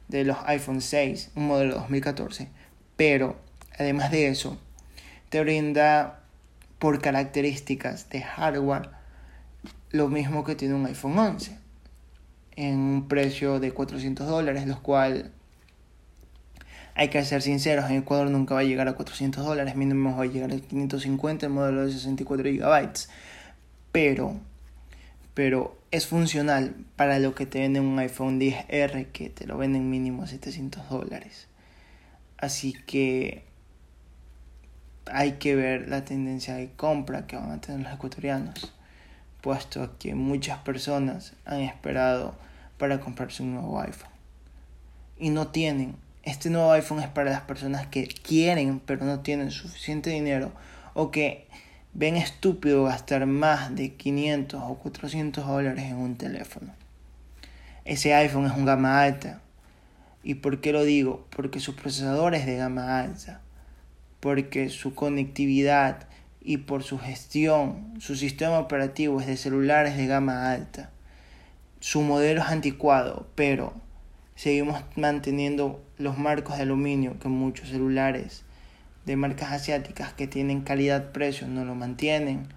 de 0.07 0.23
los 0.23 0.37
iPhone 0.45 0.81
6, 0.81 1.31
un 1.35 1.47
modelo 1.47 1.75
2014, 1.75 2.49
pero 2.95 3.37
además 3.77 4.11
de 4.11 4.27
eso, 4.27 4.57
te 5.29 5.41
brinda 5.41 6.19
por 6.79 7.01
características 7.01 8.09
de 8.09 8.21
hardware 8.21 8.89
lo 9.91 10.09
mismo 10.09 10.43
que 10.43 10.55
tiene 10.55 10.73
un 10.73 10.85
iPhone 10.85 11.17
11 11.17 11.57
en 12.55 12.77
un 12.77 13.07
precio 13.07 13.59
de 13.59 13.71
400 13.71 14.27
dólares, 14.27 14.67
los 14.67 14.79
cual 14.79 15.31
hay 16.95 17.09
que 17.09 17.23
ser 17.25 17.41
sinceros, 17.41 17.89
en 17.89 17.97
Ecuador 17.97 18.29
nunca 18.29 18.53
va 18.53 18.61
a 18.61 18.63
llegar 18.63 18.87
a 18.87 18.93
400 18.93 19.43
dólares, 19.43 19.75
mínimo 19.75 20.15
va 20.15 20.23
a 20.23 20.27
llegar 20.27 20.51
a 20.51 20.57
550 20.57 21.47
el 21.47 21.51
modelo 21.51 21.85
de 21.85 21.91
64 21.91 22.43
GB. 22.43 22.89
Pero, 23.91 24.39
pero 25.33 25.77
es 25.91 26.07
funcional 26.07 26.75
para 26.95 27.19
lo 27.19 27.35
que 27.35 27.45
te 27.45 27.59
venden 27.59 27.83
un 27.85 27.99
iPhone 27.99 28.39
10R 28.39 29.11
que 29.11 29.29
te 29.29 29.47
lo 29.47 29.57
venden 29.57 29.89
mínimo 29.89 30.23
a 30.23 30.27
700 30.27 30.89
dólares. 30.89 31.47
Así 32.37 32.73
que 32.73 33.43
hay 35.05 35.33
que 35.33 35.55
ver 35.55 35.89
la 35.89 36.05
tendencia 36.05 36.55
de 36.55 36.71
compra 36.71 37.27
que 37.27 37.35
van 37.35 37.51
a 37.51 37.61
tener 37.61 37.81
los 37.81 37.93
ecuatorianos, 37.93 38.73
puesto 39.41 39.97
que 39.97 40.15
muchas 40.15 40.59
personas 40.59 41.33
han 41.45 41.61
esperado 41.61 42.35
para 42.77 42.99
comprarse 42.99 43.43
un 43.43 43.53
nuevo 43.53 43.79
iPhone 43.81 44.11
y 45.17 45.29
no 45.29 45.47
tienen. 45.47 45.95
Este 46.23 46.49
nuevo 46.49 46.71
iPhone 46.71 46.99
es 46.99 47.07
para 47.07 47.31
las 47.31 47.41
personas 47.41 47.87
que 47.87 48.07
quieren 48.07 48.79
pero 48.79 49.05
no 49.05 49.19
tienen 49.21 49.51
suficiente 49.51 50.09
dinero 50.09 50.51
o 50.93 51.11
que 51.11 51.47
ven 51.93 52.15
estúpido 52.15 52.85
gastar 52.85 53.25
más 53.27 53.75
de 53.75 53.93
500 53.93 54.61
o 54.63 54.75
400 54.75 55.45
dólares 55.45 55.85
en 55.85 55.97
un 55.97 56.15
teléfono. 56.15 56.73
Ese 57.85 58.13
iPhone 58.13 58.45
es 58.45 58.53
un 58.53 58.65
gama 58.65 59.01
alta. 59.01 59.41
¿Y 60.23 60.35
por 60.35 60.61
qué 60.61 60.71
lo 60.71 60.83
digo? 60.83 61.27
Porque 61.35 61.59
su 61.59 61.75
procesador 61.75 62.33
es 62.33 62.45
de 62.45 62.57
gama 62.57 62.99
alta. 62.99 63.41
Porque 64.19 64.69
su 64.69 64.95
conectividad 64.95 66.07
y 66.41 66.57
por 66.57 66.83
su 66.83 66.97
gestión, 66.97 67.93
su 67.99 68.15
sistema 68.15 68.59
operativo 68.59 69.21
es 69.21 69.27
de 69.27 69.37
celulares 69.37 69.95
de 69.95 70.07
gama 70.07 70.51
alta. 70.51 70.89
Su 71.79 72.01
modelo 72.01 72.41
es 72.41 72.47
anticuado, 72.47 73.27
pero 73.35 73.73
seguimos 74.35 74.81
manteniendo 74.95 75.83
los 75.97 76.17
marcos 76.17 76.55
de 76.55 76.63
aluminio 76.63 77.19
que 77.19 77.27
muchos 77.27 77.69
celulares 77.69 78.43
de 79.05 79.15
marcas 79.15 79.51
asiáticas 79.51 80.13
que 80.13 80.27
tienen 80.27 80.61
calidad-precio 80.61 81.47
no 81.47 81.65
lo 81.65 81.75
mantienen. 81.75 82.47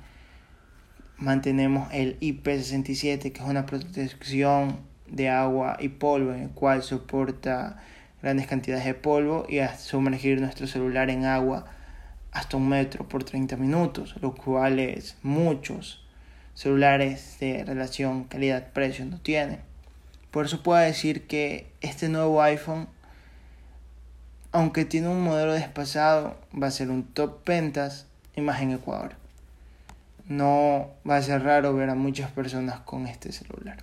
Mantenemos 1.17 1.89
el 1.93 2.19
IP67 2.21 3.33
que 3.33 3.43
es 3.43 3.49
una 3.49 3.67
protección 3.67 4.81
de 5.09 5.29
agua 5.29 5.77
y 5.81 5.89
polvo 5.89 6.33
en 6.33 6.43
el 6.43 6.51
cual 6.51 6.83
soporta 6.83 7.79
grandes 8.23 8.47
cantidades 8.47 8.85
de 8.85 8.95
polvo 8.95 9.47
y 9.49 9.59
a 9.59 9.77
sumergir 9.77 10.41
nuestro 10.41 10.67
celular 10.67 11.11
en 11.11 11.25
agua 11.25 11.67
hasta 12.33 12.57
un 12.57 12.69
metro 12.69 13.09
por 13.09 13.25
30 13.25 13.57
minutos, 13.57 14.15
lo 14.21 14.35
cual 14.35 14.79
es 14.79 15.17
muchos 15.23 16.07
celulares 16.55 17.37
de 17.41 17.65
relación 17.65 18.25
calidad-precio 18.25 19.05
no 19.05 19.21
tienen. 19.21 19.61
Por 20.31 20.47
eso 20.47 20.63
puedo 20.63 20.81
decir 20.81 21.27
que 21.27 21.73
este 21.81 22.09
nuevo 22.09 22.43
iPhone 22.43 22.89
aunque 24.53 24.85
tiene 24.85 25.09
un 25.09 25.23
modelo 25.23 25.53
despasado, 25.53 26.37
va 26.61 26.69
a 26.69 26.71
ser 26.71 26.91
un 26.91 27.05
top 27.05 27.45
ventas 27.45 28.07
y 28.35 28.41
más 28.41 28.61
en 28.63 28.73
Ecuador. 28.73 29.17
No 30.29 30.91
va 31.09 31.17
a 31.17 31.23
ser 31.23 31.43
raro 31.43 31.75
ver 31.75 31.91
a 31.91 31.95
muchas 31.95 32.31
personas 32.31 32.81
con 32.81 33.07
este 33.07 33.33
celular. 33.33 33.79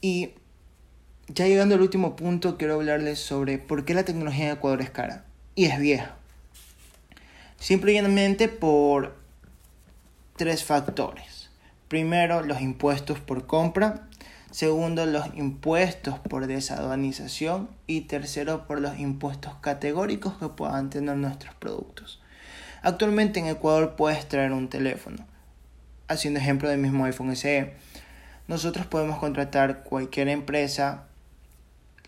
Y 0.00 0.30
ya 1.28 1.46
llegando 1.46 1.74
al 1.74 1.80
último 1.80 2.16
punto, 2.16 2.56
quiero 2.56 2.74
hablarles 2.74 3.18
sobre 3.18 3.58
por 3.58 3.84
qué 3.84 3.94
la 3.94 4.04
tecnología 4.04 4.46
en 4.46 4.56
Ecuador 4.56 4.80
es 4.80 4.90
cara 4.90 5.24
y 5.54 5.66
es 5.66 5.78
vieja. 5.78 6.16
Simplemente 7.58 8.48
por 8.48 9.16
tres 10.36 10.64
factores. 10.64 11.50
Primero, 11.88 12.42
los 12.42 12.60
impuestos 12.60 13.20
por 13.20 13.46
compra 13.46 14.08
Segundo, 14.50 15.06
los 15.06 15.26
impuestos 15.34 16.18
por 16.18 16.46
desaduanización. 16.46 17.68
Y 17.86 18.02
tercero, 18.02 18.66
por 18.66 18.80
los 18.80 18.98
impuestos 18.98 19.54
categóricos 19.60 20.34
que 20.38 20.48
puedan 20.48 20.90
tener 20.90 21.16
nuestros 21.16 21.54
productos. 21.54 22.20
Actualmente 22.82 23.40
en 23.40 23.46
Ecuador 23.46 23.96
puedes 23.96 24.28
traer 24.28 24.52
un 24.52 24.68
teléfono. 24.68 25.26
Haciendo 26.08 26.40
ejemplo 26.40 26.68
del 26.68 26.78
mismo 26.78 27.04
iPhone 27.04 27.34
SE. 27.36 27.74
Nosotros 28.48 28.86
podemos 28.86 29.18
contratar 29.18 29.84
cualquier 29.84 30.28
empresa 30.28 31.06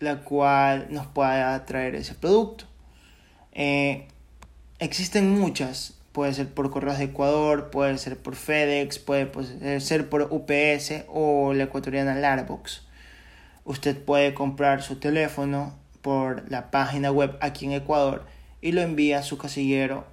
la 0.03 0.21
cual 0.21 0.87
nos 0.89 1.07
pueda 1.07 1.65
traer 1.65 1.95
ese 1.95 2.13
producto. 2.13 2.65
Eh, 3.53 4.07
existen 4.79 5.31
muchas 5.31 5.95
Puede 6.13 6.33
ser 6.33 6.47
por 6.47 6.69
Correos 6.69 6.99
de 6.99 7.05
Ecuador, 7.05 7.71
puede 7.71 7.97
ser 7.97 8.17
por 8.17 8.35
FedEx, 8.35 8.99
puede 8.99 9.25
pues, 9.25 9.51
ser 9.79 10.09
por 10.09 10.21
UPS 10.31 11.05
o 11.07 11.53
la 11.53 11.63
ecuatoriana 11.63 12.13
Larbox. 12.13 12.83
Usted 13.65 13.97
puede 13.97 14.35
comprar 14.35 14.83
su 14.83 14.97
teléfono 14.97 15.73
por 16.03 16.49
la 16.51 16.69
página 16.69 17.11
web 17.11 17.35
aquí 17.41 17.65
en 17.65 17.71
Ecuador 17.71 18.27
y 18.61 18.73
lo 18.73 18.81
envía 18.81 19.19
a 19.19 19.23
su 19.23 19.39
casillero 19.39 20.05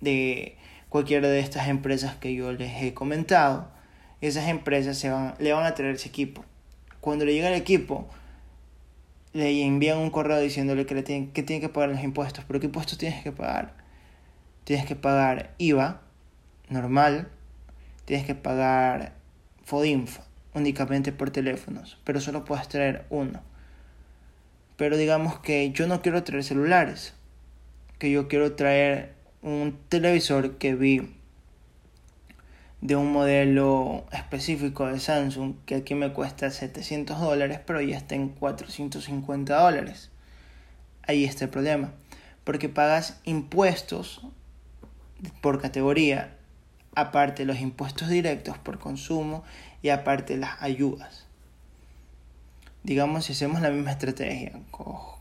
de 0.00 0.56
cualquiera 0.88 1.28
de 1.28 1.40
estas 1.40 1.68
empresas 1.68 2.16
que 2.16 2.34
yo 2.34 2.52
les 2.52 2.82
he 2.82 2.94
comentado. 2.94 3.68
Esas 4.22 4.48
empresas 4.48 4.96
se 4.96 5.10
van, 5.10 5.34
le 5.38 5.52
van 5.52 5.66
a 5.66 5.74
traer 5.74 5.96
ese 5.96 6.08
equipo. 6.08 6.44
Cuando 7.00 7.26
le 7.26 7.34
llega 7.34 7.48
el 7.48 7.54
equipo, 7.54 8.08
le 9.34 9.62
envían 9.64 9.98
un 9.98 10.10
correo 10.10 10.40
diciéndole 10.40 10.86
que, 10.86 10.94
le 10.94 11.02
tiene, 11.02 11.30
que 11.32 11.42
tiene 11.42 11.60
que 11.60 11.68
pagar 11.68 11.90
los 11.90 12.02
impuestos. 12.02 12.44
Pero 12.46 12.58
¿qué 12.58 12.66
impuestos 12.66 12.96
tienes 12.96 13.22
que 13.22 13.32
pagar? 13.32 13.81
Tienes 14.64 14.86
que 14.86 14.96
pagar 14.96 15.54
IVA 15.58 16.00
normal, 16.68 17.28
tienes 18.04 18.26
que 18.26 18.34
pagar 18.34 19.14
FODINFA 19.64 20.24
únicamente 20.54 21.12
por 21.12 21.30
teléfonos, 21.30 21.98
pero 22.04 22.20
solo 22.20 22.44
puedes 22.44 22.68
traer 22.68 23.04
uno. 23.10 23.40
Pero 24.76 24.96
digamos 24.96 25.38
que 25.38 25.70
yo 25.72 25.86
no 25.86 26.02
quiero 26.02 26.22
traer 26.22 26.44
celulares, 26.44 27.14
que 27.98 28.10
yo 28.10 28.28
quiero 28.28 28.54
traer 28.54 29.14
un 29.42 29.78
televisor 29.88 30.58
que 30.58 30.74
vi 30.74 31.14
de 32.80 32.96
un 32.96 33.12
modelo 33.12 34.04
específico 34.10 34.86
de 34.86 34.98
Samsung 34.98 35.54
que 35.66 35.76
aquí 35.76 35.94
me 35.94 36.12
cuesta 36.12 36.50
700 36.50 37.20
dólares, 37.20 37.60
pero 37.64 37.80
ya 37.80 37.96
está 37.96 38.16
en 38.16 38.28
450 38.28 39.56
dólares. 39.56 40.10
Ahí 41.06 41.24
está 41.24 41.44
el 41.44 41.50
problema, 41.50 41.92
porque 42.44 42.68
pagas 42.68 43.20
impuestos 43.24 44.26
por 45.40 45.60
categoría, 45.60 46.36
aparte 46.94 47.44
los 47.44 47.60
impuestos 47.60 48.08
directos 48.08 48.58
por 48.58 48.78
consumo 48.78 49.44
y 49.82 49.88
aparte 49.88 50.36
las 50.36 50.60
ayudas. 50.62 51.26
Digamos, 52.82 53.26
si 53.26 53.32
hacemos 53.32 53.60
la 53.60 53.70
misma 53.70 53.92
estrategia, 53.92 54.52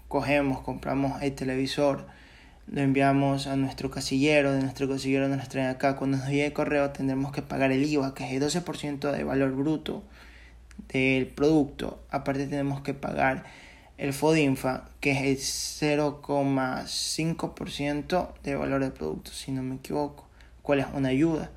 cogemos, 0.08 0.62
compramos 0.62 1.22
el 1.22 1.34
televisor, 1.34 2.08
lo 2.68 2.82
enviamos 2.82 3.48
a 3.48 3.56
nuestro 3.56 3.92
casillero, 3.92 4.54
de 4.54 4.62
nuestro 4.62 4.88
casillero 4.90 5.28
nos 5.28 5.50
traen 5.50 5.70
acá, 5.70 5.96
cuando 5.96 6.18
nos 6.18 6.28
llegue 6.28 6.48
el 6.48 6.54
correo 6.54 6.92
tendremos 6.92 7.32
que 7.32 7.42
pagar 7.42 7.72
el 7.72 7.84
IVA, 7.84 8.14
que 8.14 8.26
es 8.26 8.32
el 8.34 8.42
12% 8.42 9.12
de 9.12 9.24
valor 9.24 9.52
bruto 9.52 10.04
del 10.90 11.28
producto. 11.28 12.02
Aparte 12.10 12.48
tenemos 12.48 12.82
que 12.82 12.94
pagar 12.94 13.44
el 13.98 14.14
FODINFA, 14.14 14.90
que 15.00 15.12
es 15.12 15.82
el 15.82 16.00
0,5% 16.00 18.34
de 18.44 18.56
valor 18.56 18.82
del 18.82 18.94
producto, 18.94 19.32
si 19.32 19.52
no 19.52 19.64
me 19.64 19.76
equivoco, 19.76 20.28
cuál 20.62 20.80
es 20.80 20.88
una 20.94 21.10
ayuda. 21.10 21.52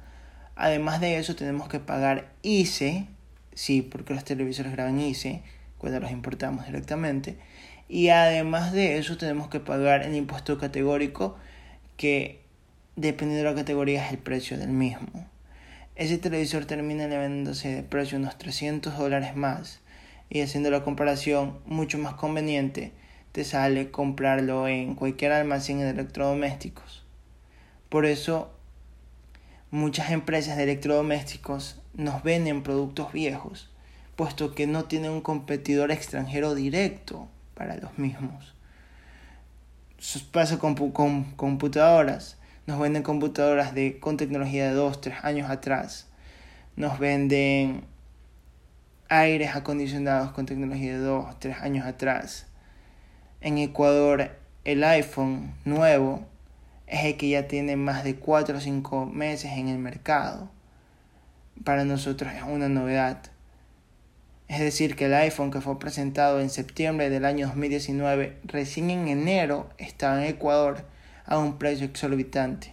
Además 0.57 1.01
de 1.01 1.18
eso, 1.18 1.37
tenemos 1.37 1.68
que 1.68 1.81
pagar 1.81 2.33
ICE, 2.42 3.07
sí, 3.55 3.83
porque 3.83 4.14
los 4.14 4.25
televisores 4.25 4.73
graban 4.73 5.01
ICE 5.01 5.42
cuando 5.79 6.01
los 6.01 6.11
importamos 6.11 6.66
directamente. 6.66 7.38
Y 7.88 8.09
además 8.09 8.73
de 8.73 8.99
eso, 8.99 9.16
tenemos 9.16 9.49
que 9.49 9.61
pagar 9.61 10.03
el 10.03 10.14
impuesto 10.14 10.59
categórico, 10.59 11.37
que 11.97 12.40
dependiendo 12.97 13.44
de 13.44 13.55
la 13.55 13.61
categoría 13.61 14.07
es 14.07 14.12
el 14.12 14.18
precio 14.18 14.59
del 14.59 14.70
mismo. 14.70 15.27
Ese 15.97 16.18
televisor 16.18 16.66
termina 16.66 17.05
elevándose 17.05 17.75
de 17.75 17.83
precio 17.83 18.18
unos 18.18 18.37
300 18.37 18.99
dólares 18.99 19.37
más 19.37 19.81
y 20.35 20.42
haciendo 20.42 20.68
la 20.70 20.83
comparación 20.83 21.61
mucho 21.64 21.97
más 21.97 22.14
conveniente 22.14 22.92
te 23.31 23.44
sale 23.44 23.92
comprarlo 23.92 24.66
en 24.66 24.97
cualquier 24.97 25.31
almacén 25.31 25.79
de 25.79 25.90
electrodomésticos. 25.90 27.05
Por 27.88 28.05
eso 28.05 28.51
muchas 29.70 30.11
empresas 30.11 30.57
de 30.57 30.64
electrodomésticos 30.64 31.81
nos 31.94 32.25
venden 32.25 32.64
productos 32.64 33.12
viejos, 33.12 33.70
puesto 34.16 34.57
que 34.57 34.66
no 34.66 34.87
tienen 34.87 35.12
un 35.12 35.20
competidor 35.20 35.92
extranjero 35.92 36.57
directo 36.57 37.29
para 37.55 37.77
los 37.77 37.97
mismos. 37.97 38.55
Pasa 40.33 40.59
con, 40.59 40.75
con 40.75 41.25
computadoras 41.37 42.38
nos 42.66 42.81
venden 42.81 43.05
computadoras 43.05 43.73
de, 43.75 44.01
con 44.01 44.16
tecnología 44.16 44.68
de 44.68 44.75
2, 44.75 45.01
3 45.01 45.16
años 45.23 45.51
atrás. 45.51 46.09
Nos 46.77 46.99
venden 46.99 47.85
aires 49.14 49.55
acondicionados 49.55 50.33
con 50.33 50.44
tecnología 50.44 50.94
de 50.94 50.98
2, 50.98 51.38
3 51.38 51.59
años 51.59 51.87
atrás. 51.87 52.46
En 53.40 53.59
Ecuador 53.59 54.33
el 54.64 54.83
iPhone 54.83 55.55
nuevo 55.64 56.27
es 56.88 57.05
el 57.05 57.16
que 57.16 57.29
ya 57.29 57.46
tiene 57.46 57.77
más 57.77 58.03
de 58.03 58.16
4 58.16 58.59
o 58.59 58.61
5 58.61 59.07
meses 59.07 59.53
en 59.53 59.68
el 59.68 59.79
mercado. 59.79 60.50
Para 61.62 61.85
nosotros 61.85 62.33
es 62.35 62.42
una 62.42 62.68
novedad. 62.68 63.22
Es 64.48 64.59
decir, 64.59 64.96
que 64.96 65.07
el 65.07 65.14
iPhone 65.14 65.53
que 65.53 65.61
fue 65.61 65.79
presentado 65.79 66.40
en 66.40 66.50
septiembre 66.50 67.09
del 67.09 67.24
año 67.24 67.46
2019, 67.46 68.40
recién 68.42 68.90
en 68.90 69.07
enero 69.07 69.70
estaba 69.79 70.20
en 70.20 70.35
Ecuador 70.35 70.85
a 71.24 71.38
un 71.38 71.59
precio 71.59 71.87
exorbitante. 71.87 72.72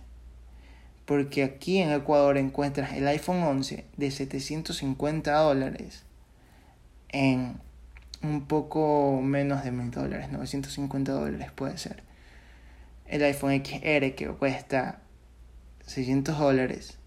Porque 1.05 1.43
aquí 1.43 1.77
en 1.77 1.91
Ecuador 1.91 2.37
encuentras 2.37 2.93
el 2.93 3.07
iPhone 3.07 3.43
11 3.43 3.85
de 3.95 4.11
750 4.11 5.31
dólares 5.33 6.03
en 7.11 7.59
un 8.23 8.45
poco 8.45 9.21
menos 9.21 9.63
de 9.63 9.71
1000 9.71 9.91
dólares, 9.91 10.31
950 10.31 11.11
dólares 11.11 11.51
puede 11.51 11.77
ser. 11.77 12.03
El 13.05 13.23
iPhone 13.23 13.63
XR 13.63 14.15
que 14.15 14.27
cuesta 14.37 15.01
600 15.85 16.37
dólares 16.37 16.97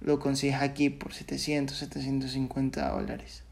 lo 0.00 0.18
consigues 0.18 0.60
aquí 0.60 0.90
por 0.90 1.12
700, 1.12 1.76
750 1.76 2.90
dólares. 2.90 3.42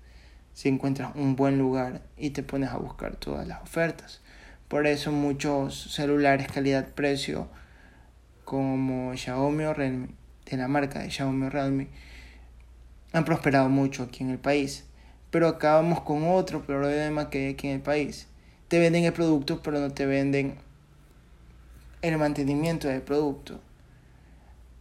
Si 0.52 0.68
encuentras 0.68 1.14
un 1.16 1.36
buen 1.36 1.58
lugar 1.58 2.02
y 2.16 2.30
te 2.30 2.42
pones 2.42 2.70
a 2.70 2.76
buscar 2.76 3.16
todas 3.16 3.46
las 3.46 3.62
ofertas. 3.62 4.20
Por 4.68 4.86
eso 4.86 5.12
muchos 5.12 5.92
celulares 5.92 6.48
calidad-precio 6.48 7.48
como 8.44 9.16
Xiaomi 9.16 9.64
o 9.64 9.74
Realme, 9.74 10.08
de 10.44 10.56
la 10.56 10.68
marca 10.68 11.00
de 11.00 11.10
Xiaomi 11.10 11.46
o 11.46 11.50
Realme, 11.50 11.88
han 13.12 13.24
prosperado 13.24 13.68
mucho 13.68 14.02
aquí 14.02 14.22
en 14.22 14.30
el 14.30 14.38
país. 14.38 14.84
Pero 15.34 15.48
acabamos 15.48 16.02
con 16.02 16.28
otro 16.28 16.62
problema 16.62 17.28
que 17.28 17.38
hay 17.38 17.54
aquí 17.54 17.66
en 17.66 17.74
el 17.74 17.80
país. 17.80 18.28
Te 18.68 18.78
venden 18.78 19.02
el 19.02 19.12
producto, 19.12 19.62
pero 19.64 19.80
no 19.80 19.90
te 19.90 20.06
venden 20.06 20.54
el 22.02 22.16
mantenimiento 22.18 22.86
del 22.86 23.02
producto. 23.02 23.58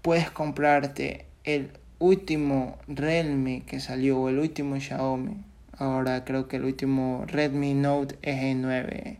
Puedes 0.03 0.29
comprarte 0.29 1.25
el 1.43 1.71
último 1.97 2.77
Realme 2.87 3.63
que 3.65 3.79
salió 3.79 4.19
o 4.19 4.29
el 4.29 4.37
último 4.37 4.79
Xiaomi. 4.79 5.43
Ahora 5.75 6.23
creo 6.23 6.47
que 6.47 6.57
el 6.57 6.65
último 6.65 7.23
Redmi 7.25 7.73
Note 7.73 8.19
es 8.21 8.55
9 8.55 9.17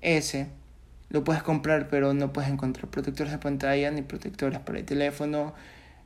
ese 0.00 0.46
lo 1.10 1.24
puedes 1.24 1.42
comprar, 1.42 1.88
pero 1.88 2.14
no 2.14 2.32
puedes 2.32 2.48
encontrar 2.48 2.86
protectores 2.86 3.32
de 3.32 3.38
pantalla, 3.38 3.90
ni 3.90 4.02
protectores 4.02 4.60
para 4.60 4.78
el 4.78 4.84
teléfono, 4.84 5.54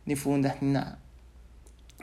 ni 0.06 0.16
fundas, 0.16 0.62
ni 0.62 0.70
nada. 0.70 0.98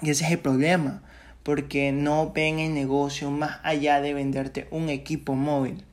Y 0.03 0.11
ese 0.11 0.25
es 0.25 0.31
el 0.31 0.39
problema, 0.39 1.01
porque 1.43 1.91
no 1.91 2.32
ven 2.32 2.60
el 2.60 2.73
negocio 2.73 3.29
más 3.29 3.60
allá 3.63 4.01
de 4.01 4.13
venderte 4.13 4.67
un 4.71 4.89
equipo 4.89 5.36
móvil. 5.36 5.84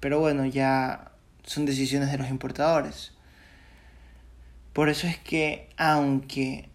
Pero 0.00 0.20
bueno, 0.20 0.44
ya 0.46 1.12
son 1.42 1.64
decisiones 1.64 2.12
de 2.12 2.18
los 2.18 2.28
importadores. 2.28 3.12
Por 4.72 4.90
eso 4.90 5.06
es 5.06 5.18
que 5.18 5.68
aunque 5.76 6.68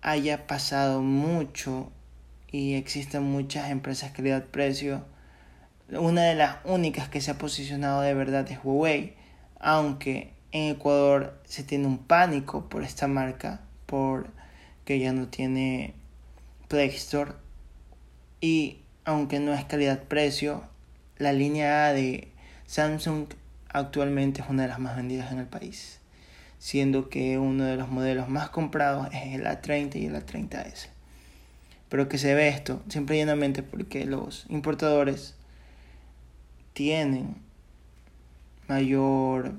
haya 0.00 0.46
pasado 0.46 1.02
mucho 1.02 1.92
y 2.50 2.74
existen 2.74 3.22
muchas 3.22 3.70
empresas 3.70 4.12
calidad-precio, 4.12 5.04
una 5.90 6.22
de 6.22 6.34
las 6.34 6.56
únicas 6.64 7.08
que 7.08 7.20
se 7.20 7.30
ha 7.30 7.38
posicionado 7.38 8.00
de 8.00 8.14
verdad 8.14 8.50
es 8.50 8.58
Huawei, 8.64 9.14
aunque 9.60 10.32
en 10.52 10.74
Ecuador 10.74 11.38
se 11.44 11.62
tiene 11.62 11.86
un 11.86 11.98
pánico 11.98 12.68
por 12.68 12.82
esta 12.82 13.06
marca, 13.06 13.60
porque 13.86 14.98
ya 14.98 15.12
no 15.12 15.28
tiene 15.28 15.94
Play 16.68 16.88
Store 16.88 17.32
y 18.40 18.78
aunque 19.04 19.38
no 19.38 19.54
es 19.54 19.64
calidad-precio, 19.64 20.64
la 21.18 21.32
línea 21.32 21.86
A 21.86 21.92
de 21.92 22.28
Samsung 22.66 23.28
actualmente 23.68 24.42
es 24.42 24.48
una 24.48 24.62
de 24.62 24.68
las 24.68 24.78
más 24.78 24.96
vendidas 24.96 25.30
en 25.32 25.38
el 25.38 25.46
país, 25.46 26.00
siendo 26.58 27.08
que 27.08 27.38
uno 27.38 27.64
de 27.64 27.76
los 27.76 27.88
modelos 27.88 28.28
más 28.28 28.50
comprados 28.50 29.08
es 29.12 29.34
el 29.34 29.46
A30 29.46 29.96
y 29.96 30.06
el 30.06 30.14
A30S. 30.16 30.88
Pero 31.88 32.08
que 32.08 32.18
se 32.18 32.34
ve 32.34 32.48
esto 32.48 32.82
siempre 32.88 33.16
llenamente 33.16 33.62
porque 33.62 34.04
los 34.04 34.46
importadores 34.48 35.34
tienen 36.72 37.36
mayor 38.66 39.52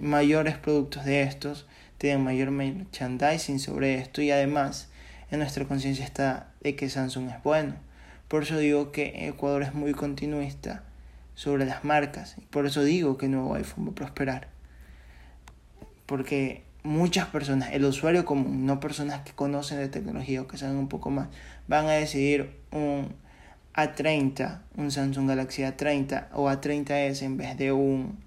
mayores 0.00 0.56
productos 0.56 1.04
de 1.04 1.22
estos, 1.22 1.66
tienen 1.98 2.22
mayor 2.22 2.52
merchandising 2.52 3.58
sobre 3.58 3.96
esto 3.96 4.22
y 4.22 4.30
además 4.30 4.88
en 5.30 5.38
nuestra 5.38 5.64
conciencia 5.64 6.04
está 6.04 6.52
de 6.60 6.76
que 6.76 6.88
Samsung 6.88 7.30
es 7.30 7.42
bueno. 7.42 7.74
Por 8.28 8.42
eso 8.42 8.58
digo 8.58 8.92
que 8.92 9.28
Ecuador 9.28 9.62
es 9.62 9.74
muy 9.74 9.92
continuista 9.92 10.82
sobre 11.34 11.66
las 11.66 11.84
marcas 11.84 12.36
y 12.38 12.42
por 12.42 12.66
eso 12.66 12.82
digo 12.82 13.18
que 13.18 13.26
el 13.26 13.32
nuevo 13.32 13.54
iPhone 13.54 13.86
va 13.86 13.92
a 13.92 13.94
prosperar. 13.94 14.48
Porque 16.06 16.62
muchas 16.82 17.26
personas, 17.26 17.72
el 17.72 17.84
usuario 17.84 18.24
común, 18.24 18.66
no 18.66 18.80
personas 18.80 19.22
que 19.22 19.32
conocen 19.32 19.78
de 19.78 19.88
tecnología 19.88 20.42
o 20.42 20.48
que 20.48 20.56
saben 20.56 20.76
un 20.76 20.88
poco 20.88 21.10
más, 21.10 21.28
van 21.68 21.86
a 21.86 21.92
decidir 21.92 22.50
un 22.72 23.14
a30, 23.76 24.60
un 24.78 24.90
Samsung 24.90 25.28
Galaxy 25.28 25.62
A30 25.62 26.28
o 26.32 26.48
A30s 26.48 27.22
en 27.22 27.36
vez 27.36 27.58
de 27.58 27.72
un, 27.72 28.18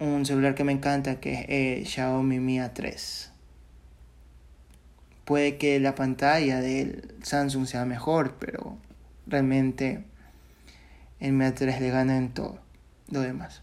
un 0.00 0.26
celular 0.26 0.56
que 0.56 0.64
me 0.64 0.72
encanta 0.72 1.20
que 1.20 1.34
es 1.34 1.46
el 1.48 1.86
Xiaomi 1.86 2.40
Mi 2.40 2.58
A3. 2.58 3.35
Puede 5.26 5.58
que 5.58 5.80
la 5.80 5.96
pantalla 5.96 6.60
del 6.60 7.12
Samsung 7.22 7.66
sea 7.66 7.84
mejor, 7.84 8.36
pero 8.38 8.78
realmente 9.26 10.04
el 11.18 11.32
Mi 11.32 11.44
A3 11.44 11.80
le 11.80 11.90
gana 11.90 12.16
en 12.16 12.32
todo 12.32 12.60
lo 13.10 13.20
demás. 13.20 13.60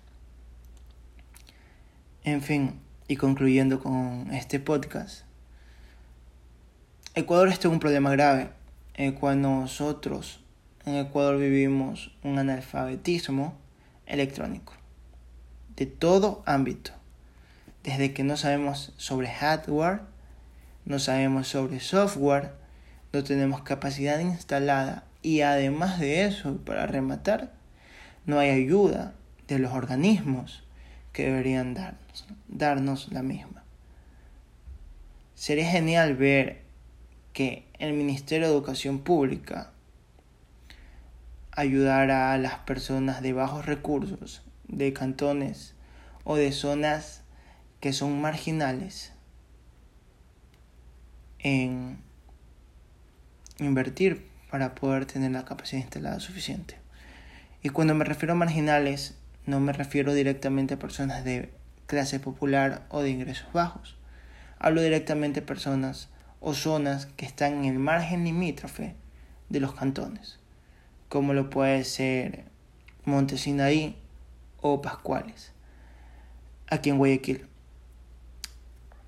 En 2.25 2.41
fin, 2.41 2.81
y 3.07 3.15
concluyendo 3.15 3.79
con 3.79 4.29
este 4.33 4.59
podcast, 4.59 5.23
Ecuador 7.15 7.47
está 7.47 7.69
en 7.69 7.75
un 7.75 7.79
problema 7.79 8.11
grave 8.11 8.49
eh, 8.95 9.13
cuando 9.13 9.49
nosotros 9.49 10.43
en 10.85 10.95
Ecuador 10.95 11.37
vivimos 11.37 12.13
un 12.23 12.39
analfabetismo 12.39 13.57
electrónico 14.05 14.73
de 15.77 15.85
todo 15.85 16.43
ámbito. 16.45 16.91
Desde 17.83 18.13
que 18.13 18.23
no 18.23 18.35
sabemos 18.35 18.91
sobre 18.97 19.29
hardware, 19.29 20.01
no 20.85 20.99
sabemos 20.99 21.47
sobre 21.47 21.79
software, 21.79 22.51
no 23.13 23.23
tenemos 23.23 23.61
capacidad 23.61 24.19
instalada 24.19 25.05
y 25.21 25.41
además 25.41 25.99
de 25.99 26.25
eso, 26.25 26.57
para 26.57 26.85
rematar, 26.85 27.53
no 28.25 28.39
hay 28.39 28.49
ayuda 28.49 29.13
de 29.47 29.59
los 29.59 29.73
organismos 29.73 30.63
que 31.13 31.25
deberían 31.25 31.73
darnos, 31.73 32.27
darnos 32.47 33.11
la 33.11 33.23
misma. 33.23 33.63
Sería 35.35 35.69
genial 35.69 36.15
ver 36.15 36.61
que 37.31 37.65
el 37.79 37.93
Ministerio 37.93 38.47
de 38.47 38.53
Educación 38.53 38.99
Pública 38.99 39.71
ayudara 41.51 42.33
a 42.33 42.37
las 42.37 42.55
personas 42.59 43.21
de 43.21 43.33
bajos 43.33 43.65
recursos, 43.65 44.43
de 44.67 44.91
cantones 44.93 45.75
o 46.23 46.35
de 46.35 46.51
zonas 46.51 47.21
que 47.79 47.93
son 47.93 48.19
marginales 48.21 49.12
en 51.43 51.97
invertir 53.59 54.25
para 54.49 54.75
poder 54.75 55.05
tener 55.05 55.31
la 55.31 55.45
capacidad 55.45 55.81
instalada 55.81 56.19
suficiente. 56.19 56.77
Y 57.61 57.69
cuando 57.69 57.93
me 57.95 58.05
refiero 58.05 58.33
a 58.33 58.37
marginales, 58.37 59.15
no 59.45 59.59
me 59.59 59.73
refiero 59.73 60.13
directamente 60.13 60.73
a 60.73 60.79
personas 60.79 61.23
de 61.23 61.51
clase 61.85 62.19
popular 62.19 62.85
o 62.89 63.01
de 63.01 63.09
ingresos 63.09 63.51
bajos. 63.53 63.97
Hablo 64.59 64.81
directamente 64.81 65.41
a 65.41 65.45
personas 65.45 66.09
o 66.39 66.53
zonas 66.53 67.05
que 67.05 67.25
están 67.25 67.59
en 67.59 67.65
el 67.65 67.79
margen 67.79 68.23
limítrofe 68.23 68.95
de 69.49 69.59
los 69.59 69.73
cantones, 69.73 70.39
como 71.09 71.33
lo 71.33 71.49
puede 71.49 71.83
ser 71.83 72.45
Montesinaí 73.05 73.97
o 74.61 74.81
Pascuales. 74.81 75.51
aquí 76.69 76.89
en 76.89 76.97
Guayaquil 76.97 77.45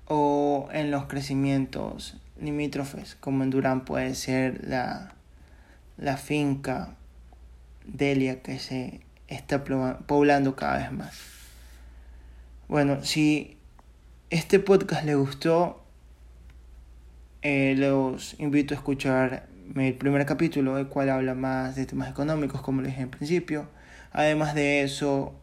o 0.06 0.68
en 0.72 0.90
los 0.90 1.06
crecimientos 1.06 2.16
limítrofes, 2.40 3.16
como 3.16 3.44
en 3.44 3.50
Durán 3.50 3.84
puede 3.84 4.14
ser 4.14 4.66
la, 4.66 5.14
la 5.96 6.16
finca 6.16 6.96
Delia 7.86 8.42
que 8.42 8.58
se 8.58 9.00
está 9.28 9.64
poblando 9.64 10.56
cada 10.56 10.78
vez 10.78 10.92
más. 10.92 11.20
Bueno, 12.68 13.04
si 13.04 13.56
este 14.30 14.58
podcast 14.58 15.04
le 15.04 15.14
gustó, 15.14 15.84
eh, 17.42 17.74
los 17.76 18.38
invito 18.40 18.74
a 18.74 18.76
escuchar 18.76 19.46
el 19.74 19.94
primer 19.94 20.26
capítulo, 20.26 20.78
el 20.78 20.88
cual 20.88 21.10
habla 21.10 21.34
más 21.34 21.76
de 21.76 21.86
temas 21.86 22.10
económicos, 22.10 22.60
como 22.60 22.82
les 22.82 22.92
dije 22.92 23.04
al 23.04 23.10
principio. 23.10 23.68
Además 24.12 24.54
de 24.54 24.82
eso, 24.82 25.34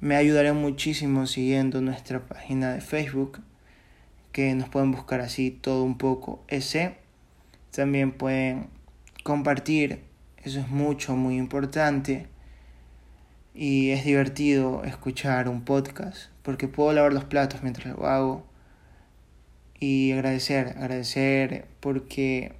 me 0.00 0.16
ayudaré 0.16 0.52
muchísimo 0.52 1.26
siguiendo 1.26 1.80
nuestra 1.80 2.20
página 2.20 2.74
de 2.74 2.80
Facebook, 2.80 3.40
que 4.32 4.54
nos 4.54 4.68
pueden 4.68 4.90
buscar 4.92 5.20
así 5.20 5.50
todo 5.50 5.84
un 5.84 5.98
poco 5.98 6.42
ese. 6.48 6.96
También 7.70 8.12
pueden 8.12 8.68
compartir, 9.22 10.02
eso 10.42 10.60
es 10.60 10.68
mucho, 10.68 11.14
muy 11.16 11.36
importante. 11.36 12.26
Y 13.54 13.90
es 13.90 14.04
divertido 14.04 14.82
escuchar 14.84 15.48
un 15.48 15.62
podcast, 15.62 16.30
porque 16.42 16.68
puedo 16.68 16.92
lavar 16.92 17.12
los 17.12 17.24
platos 17.24 17.62
mientras 17.62 17.94
lo 17.94 18.06
hago. 18.06 18.46
Y 19.78 20.12
agradecer, 20.12 20.68
agradecer 20.78 21.66
porque 21.80 22.54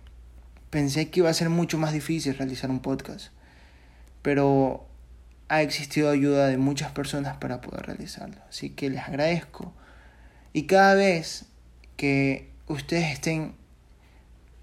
pensé 0.71 1.09
que 1.09 1.21
iba 1.21 1.31
a 1.31 1.35
ser 1.35 1.49
mucho 1.49 1.79
más 1.79 1.93
difícil 1.93 2.37
realizar 2.37 2.71
un 2.71 2.81
podcast. 2.81 3.33
Pero 4.21 4.87
ha 5.49 5.63
existido 5.63 6.11
ayuda 6.11 6.49
de 6.49 6.59
muchas 6.59 6.93
personas 6.93 7.37
para 7.37 7.61
poder 7.61 7.87
realizarlo. 7.87 8.37
Así 8.49 8.71
que 8.71 8.91
les 8.91 9.03
agradezco. 9.03 9.73
Y 10.53 10.65
cada 10.65 10.95
vez 10.95 11.47
que 11.96 12.50
ustedes 12.66 13.12
estén, 13.12 13.55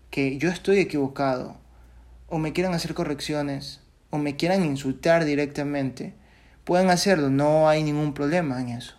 que 0.09 0.37
yo 0.37 0.49
estoy 0.49 0.79
equivocado, 0.79 1.57
o 2.27 2.37
me 2.37 2.53
quieran 2.53 2.73
hacer 2.73 2.93
correcciones, 2.93 3.81
o 4.09 4.17
me 4.17 4.35
quieran 4.35 4.65
insultar 4.65 5.25
directamente, 5.25 6.13
pueden 6.63 6.89
hacerlo, 6.89 7.29
no 7.29 7.69
hay 7.69 7.83
ningún 7.83 8.13
problema 8.13 8.61
en 8.61 8.69
eso. 8.69 8.95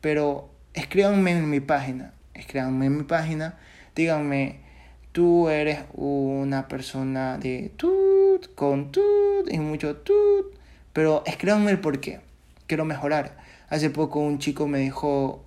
Pero 0.00 0.50
escríbanme 0.74 1.32
en 1.32 1.50
mi 1.50 1.60
página, 1.60 2.14
escríbanme 2.34 2.86
en 2.86 2.96
mi 2.98 3.04
página, 3.04 3.58
díganme, 3.94 4.60
tú 5.12 5.48
eres 5.48 5.80
una 5.94 6.68
persona 6.68 7.38
de 7.38 7.72
tut, 7.76 8.54
con 8.54 8.92
tut 8.92 9.50
y 9.50 9.58
mucho 9.58 9.96
tut, 9.96 10.54
pero 10.92 11.22
escríbanme 11.26 11.70
el 11.70 11.80
por 11.80 12.00
qué, 12.00 12.20
quiero 12.66 12.84
mejorar. 12.84 13.36
Hace 13.68 13.90
poco 13.90 14.20
un 14.20 14.38
chico 14.38 14.66
me 14.66 14.78
dijo, 14.78 15.44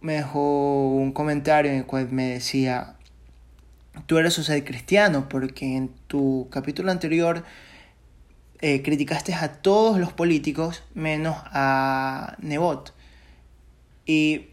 me 0.00 0.14
dejó 0.14 0.88
un 0.88 1.12
comentario 1.12 1.70
en 1.70 1.78
el 1.78 1.86
cual 1.86 2.08
me 2.10 2.28
decía, 2.28 2.96
tú 4.06 4.18
eres 4.18 4.36
un 4.38 4.44
ser 4.44 4.64
cristiano 4.64 5.28
porque 5.28 5.76
en 5.76 5.88
tu 6.06 6.48
capítulo 6.50 6.90
anterior 6.90 7.44
eh, 8.60 8.82
criticaste 8.82 9.34
a 9.34 9.52
todos 9.52 9.98
los 9.98 10.12
políticos 10.12 10.82
menos 10.94 11.36
a 11.46 12.36
Nebot. 12.40 12.94
Y 14.06 14.46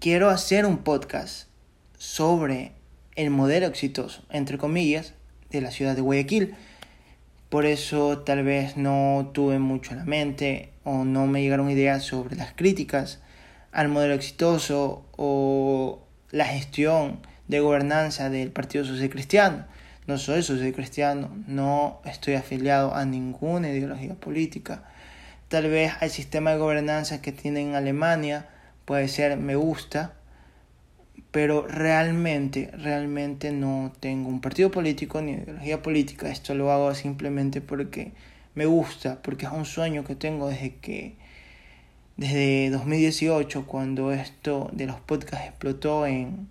quiero 0.00 0.30
hacer 0.30 0.66
un 0.66 0.78
podcast 0.78 1.48
sobre 1.96 2.72
el 3.14 3.30
modelo 3.30 3.66
exitoso, 3.66 4.22
entre 4.30 4.58
comillas, 4.58 5.14
de 5.50 5.60
la 5.60 5.70
ciudad 5.70 5.94
de 5.94 6.02
Guayaquil. 6.02 6.54
Por 7.48 7.64
eso 7.64 8.18
tal 8.18 8.44
vez 8.44 8.76
no 8.76 9.30
tuve 9.32 9.58
mucho 9.58 9.92
en 9.92 9.98
la 9.98 10.04
mente 10.04 10.70
o 10.84 11.04
no 11.04 11.26
me 11.26 11.40
llegaron 11.40 11.70
ideas 11.70 12.02
sobre 12.04 12.36
las 12.36 12.52
críticas 12.52 13.20
al 13.76 13.88
modelo 13.88 14.14
exitoso 14.14 15.04
o 15.18 16.02
la 16.30 16.46
gestión 16.46 17.20
de 17.46 17.60
gobernanza 17.60 18.30
del 18.30 18.50
Partido 18.50 18.86
Social 18.86 19.10
Cristiano. 19.10 19.66
No 20.06 20.16
soy 20.16 20.42
social 20.42 20.72
cristiano, 20.72 21.28
no 21.46 22.00
estoy 22.06 22.36
afiliado 22.36 22.94
a 22.94 23.04
ninguna 23.04 23.68
ideología 23.68 24.14
política. 24.14 24.84
Tal 25.48 25.68
vez 25.68 25.92
el 26.00 26.08
sistema 26.08 26.52
de 26.52 26.58
gobernanza 26.58 27.20
que 27.20 27.32
tiene 27.32 27.60
en 27.60 27.74
Alemania 27.74 28.48
puede 28.86 29.08
ser 29.08 29.36
me 29.36 29.56
gusta, 29.56 30.14
pero 31.30 31.66
realmente, 31.66 32.70
realmente 32.78 33.52
no 33.52 33.92
tengo 34.00 34.30
un 34.30 34.40
partido 34.40 34.70
político 34.70 35.20
ni 35.20 35.32
ideología 35.32 35.82
política. 35.82 36.30
Esto 36.30 36.54
lo 36.54 36.72
hago 36.72 36.94
simplemente 36.94 37.60
porque 37.60 38.14
me 38.54 38.64
gusta, 38.64 39.20
porque 39.20 39.44
es 39.44 39.52
un 39.52 39.66
sueño 39.66 40.02
que 40.02 40.14
tengo 40.14 40.48
desde 40.48 40.76
que 40.76 41.25
desde 42.16 42.70
2018 42.70 43.66
cuando 43.66 44.12
esto 44.12 44.70
de 44.72 44.86
los 44.86 45.00
podcasts 45.00 45.46
explotó 45.46 46.06
en 46.06 46.48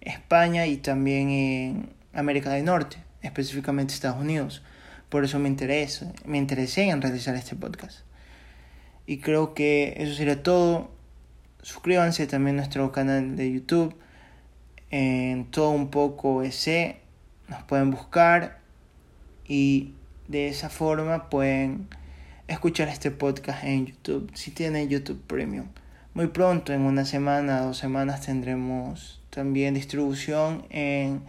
España 0.00 0.66
y 0.66 0.78
también 0.78 1.30
en 1.30 1.88
América 2.12 2.50
del 2.50 2.64
Norte, 2.64 2.98
específicamente 3.22 3.94
Estados 3.94 4.20
Unidos. 4.20 4.62
Por 5.08 5.24
eso 5.24 5.38
me 5.38 5.48
interesa, 5.48 6.12
me 6.24 6.38
interesé 6.38 6.88
en 6.88 7.02
realizar 7.02 7.34
este 7.36 7.56
podcast. 7.56 8.00
Y 9.06 9.18
creo 9.18 9.54
que 9.54 9.94
eso 9.98 10.14
sería 10.14 10.42
todo. 10.42 10.90
Suscríbanse 11.62 12.26
también 12.26 12.56
a 12.56 12.58
nuestro 12.58 12.90
canal 12.92 13.36
de 13.36 13.52
YouTube 13.52 13.96
en 14.90 15.50
todo 15.50 15.70
un 15.70 15.90
poco 15.90 16.42
ese 16.42 17.00
nos 17.48 17.62
pueden 17.64 17.90
buscar 17.90 18.60
y 19.46 19.94
de 20.28 20.48
esa 20.48 20.68
forma 20.68 21.28
pueden 21.28 21.88
escuchar 22.48 22.88
este 22.88 23.10
podcast 23.10 23.64
en 23.64 23.86
YouTube, 23.86 24.30
si 24.34 24.50
tienen 24.50 24.88
YouTube 24.88 25.20
Premium. 25.26 25.66
Muy 26.14 26.28
pronto, 26.28 26.72
en 26.72 26.82
una 26.82 27.04
semana, 27.04 27.60
dos 27.60 27.78
semanas, 27.78 28.20
tendremos 28.22 29.20
también 29.30 29.74
distribución 29.74 30.64
en 30.70 31.22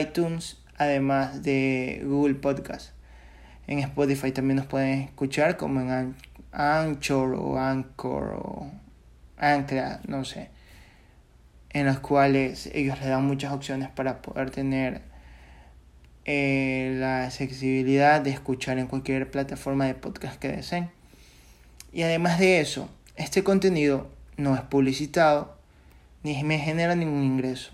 iTunes, 0.00 0.62
además 0.76 1.42
de 1.42 2.02
Google 2.04 2.34
Podcast. 2.34 2.92
En 3.66 3.80
Spotify 3.80 4.30
también 4.30 4.56
nos 4.56 4.66
pueden 4.66 5.00
escuchar 5.00 5.56
como 5.56 5.80
en 5.80 6.14
Anchor 6.52 7.34
o 7.34 7.58
Anchor 7.58 8.34
o 8.38 8.70
Ancla, 9.36 10.00
no 10.06 10.24
sé, 10.24 10.50
en 11.70 11.86
las 11.86 11.98
cuales 11.98 12.70
ellos 12.72 13.00
le 13.00 13.08
dan 13.08 13.24
muchas 13.26 13.52
opciones 13.52 13.88
para 13.88 14.22
poder 14.22 14.50
tener 14.50 15.02
eh, 16.24 16.96
la 16.98 17.24
accesibilidad 17.24 18.20
de 18.20 18.30
escuchar 18.30 18.78
en 18.78 18.86
cualquier 18.86 19.30
plataforma 19.30 19.86
de 19.86 19.94
podcast 19.94 20.38
que 20.38 20.48
deseen. 20.48 20.90
Y 21.92 22.02
además 22.02 22.38
de 22.38 22.60
eso, 22.60 22.88
este 23.16 23.44
contenido 23.44 24.10
no 24.36 24.54
es 24.54 24.62
publicitado 24.62 25.56
ni 26.22 26.42
me 26.42 26.58
genera 26.58 26.96
ningún 26.96 27.22
ingreso. 27.22 27.72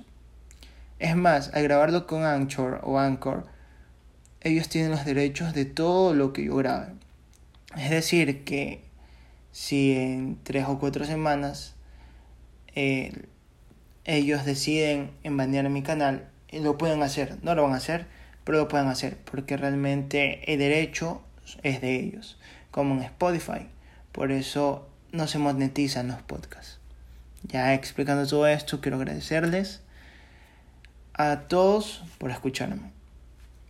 Es 0.98 1.16
más, 1.16 1.50
al 1.54 1.62
grabarlo 1.62 2.06
con 2.06 2.24
Anchor 2.24 2.80
o 2.82 2.98
Anchor, 2.98 3.46
ellos 4.42 4.68
tienen 4.68 4.90
los 4.90 5.04
derechos 5.04 5.54
de 5.54 5.64
todo 5.64 6.12
lo 6.14 6.32
que 6.32 6.44
yo 6.44 6.56
grabe. 6.56 6.92
Es 7.76 7.90
decir, 7.90 8.44
que 8.44 8.82
si 9.52 9.92
en 9.92 10.38
tres 10.42 10.66
o 10.66 10.78
cuatro 10.78 11.04
semanas 11.04 11.74
eh, 12.74 13.12
ellos 14.04 14.44
deciden 14.44 15.10
enbanear 15.22 15.68
mi 15.70 15.82
canal, 15.82 16.28
lo 16.52 16.76
pueden 16.76 17.02
hacer, 17.02 17.38
no 17.42 17.54
lo 17.54 17.62
van 17.62 17.74
a 17.74 17.76
hacer, 17.76 18.06
pero 18.44 18.58
lo 18.58 18.68
pueden 18.68 18.88
hacer 18.88 19.18
porque 19.18 19.56
realmente 19.56 20.52
el 20.52 20.58
derecho 20.58 21.22
es 21.62 21.80
de 21.80 21.96
ellos, 21.96 22.38
como 22.70 22.94
en 22.94 23.02
Spotify. 23.02 23.66
Por 24.12 24.32
eso 24.32 24.88
no 25.12 25.26
se 25.26 25.38
monetizan 25.38 26.08
los 26.08 26.22
podcasts. 26.22 26.78
Ya 27.44 27.74
explicando 27.74 28.26
todo 28.26 28.46
esto, 28.46 28.80
quiero 28.80 28.98
agradecerles 28.98 29.80
a 31.14 31.40
todos 31.48 32.04
por 32.18 32.30
escucharme. 32.30 32.90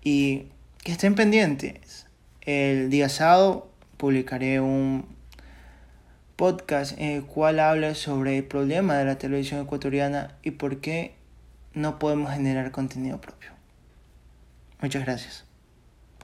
Y 0.02 0.46
que 0.82 0.92
estén 0.92 1.14
pendientes. 1.14 2.06
El 2.42 2.90
día 2.90 3.08
sábado 3.08 3.70
publicaré 3.96 4.60
un 4.60 5.06
podcast 6.36 6.98
en 6.98 7.10
el 7.10 7.24
cual 7.24 7.60
habla 7.60 7.94
sobre 7.94 8.38
el 8.38 8.44
problema 8.44 8.96
de 8.96 9.04
la 9.04 9.18
televisión 9.18 9.60
ecuatoriana 9.60 10.36
y 10.42 10.52
por 10.52 10.80
qué 10.80 11.14
no 11.74 11.98
podemos 11.98 12.32
generar 12.32 12.70
contenido 12.70 13.20
propio. 13.20 13.59
Muchas 14.80 15.04
gracias. 15.04 15.49